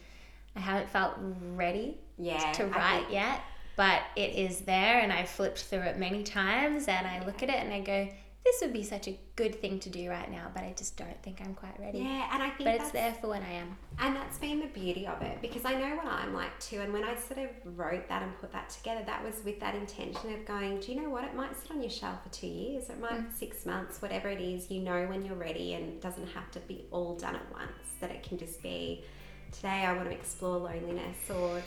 [0.56, 1.14] I haven't felt
[1.54, 2.52] ready yeah.
[2.52, 3.40] to write think- yet,
[3.76, 7.48] but it is there and I've flipped through it many times and I look at
[7.48, 8.08] it and I go,
[8.44, 11.20] this would be such a good thing to do right now, but I just don't
[11.22, 12.00] think I'm quite ready.
[12.00, 13.74] Yeah, and I think But it's there for when I am.
[13.98, 16.80] And that's been the beauty of it because I know what I'm like too.
[16.80, 19.74] And when I sort of wrote that and put that together, that was with that
[19.74, 21.24] intention of going, do you know what?
[21.24, 23.34] It might sit on your shelf for two years, it might mm.
[23.34, 24.70] six months, whatever it is.
[24.70, 27.72] You know when you're ready, and it doesn't have to be all done at once.
[28.00, 29.04] That it can just be
[29.52, 31.62] today I want to explore loneliness, or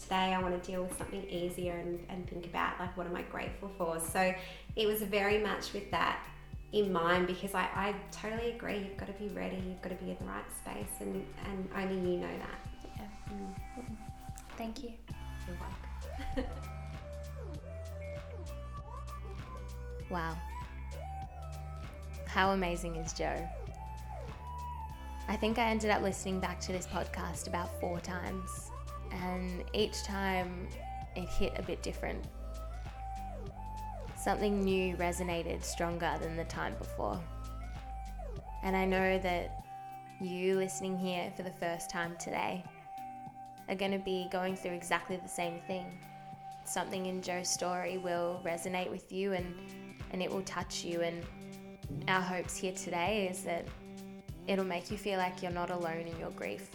[0.00, 3.16] today I want to deal with something easier and, and think about like what am
[3.16, 4.00] I grateful for.
[4.00, 4.34] So
[4.76, 6.20] it was very much with that
[6.72, 8.78] in mind because I, I totally agree.
[8.78, 9.56] You've got to be ready.
[9.56, 12.94] You've got to be in the right space, and, and only you know that.
[12.96, 13.34] Yeah.
[13.34, 13.84] Mm,
[14.56, 14.92] Thank you.
[15.46, 15.56] you're
[16.36, 16.50] welcome.
[20.10, 20.36] Wow.
[22.26, 23.32] How amazing is Jo?
[25.28, 28.72] I think I ended up listening back to this podcast about four times,
[29.12, 30.68] and each time
[31.16, 32.24] it hit a bit different.
[34.16, 37.20] Something new resonated stronger than the time before.
[38.62, 39.64] And I know that
[40.20, 42.62] you listening here for the first time today
[43.68, 45.86] are going to be going through exactly the same thing.
[46.64, 49.54] Something in Jo's story will resonate with you and
[50.12, 51.00] and it will touch you.
[51.00, 51.24] And
[52.08, 53.66] our hopes here today is that
[54.46, 56.68] it'll make you feel like you're not alone in your grief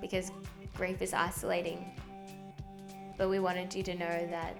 [0.00, 0.30] because
[0.78, 1.84] grief is isolating.
[3.18, 4.54] But we wanted you to know that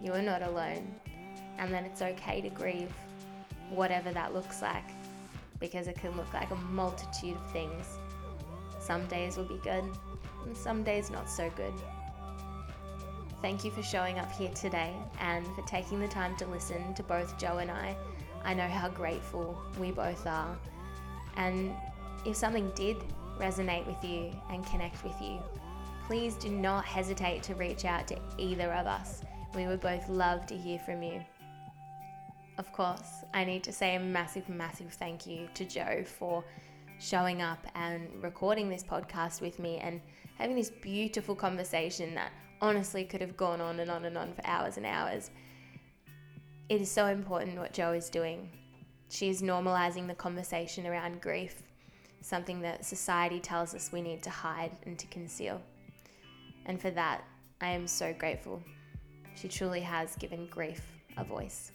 [0.00, 0.94] you are not alone
[1.58, 2.92] and that it's okay to grieve,
[3.68, 4.88] whatever that looks like,
[5.58, 7.98] because it can look like a multitude of things.
[8.78, 9.82] Some days will be good,
[10.46, 11.74] and some days not so good.
[13.42, 17.02] Thank you for showing up here today and for taking the time to listen to
[17.02, 17.96] both Jo and I.
[18.44, 20.56] I know how grateful we both are.
[21.36, 21.72] And
[22.24, 22.96] if something did
[23.38, 25.38] resonate with you and connect with you,
[26.06, 29.22] please do not hesitate to reach out to either of us.
[29.54, 31.22] We would both love to hear from you.
[32.58, 36.44] Of course, I need to say a massive, massive thank you to Jo for
[36.98, 40.00] showing up and recording this podcast with me and
[40.38, 44.44] having this beautiful conversation that honestly could have gone on and on and on for
[44.44, 45.30] hours and hours.
[46.68, 48.50] It is so important what Jo is doing.
[49.08, 51.62] She is normalizing the conversation around grief,
[52.20, 55.60] something that society tells us we need to hide and to conceal.
[56.66, 57.24] And for that,
[57.60, 58.62] I am so grateful.
[59.34, 60.82] She truly has given grief
[61.16, 61.72] a voice.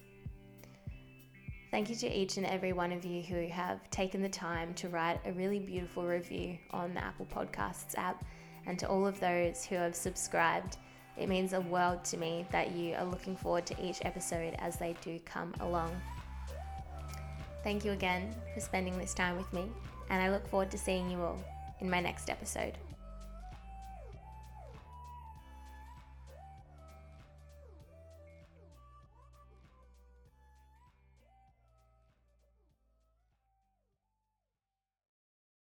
[1.71, 4.89] Thank you to each and every one of you who have taken the time to
[4.89, 8.23] write a really beautiful review on the Apple Podcasts app,
[8.67, 10.77] and to all of those who have subscribed.
[11.17, 14.77] It means a world to me that you are looking forward to each episode as
[14.77, 15.99] they do come along.
[17.63, 19.71] Thank you again for spending this time with me,
[20.09, 21.39] and I look forward to seeing you all
[21.79, 22.73] in my next episode.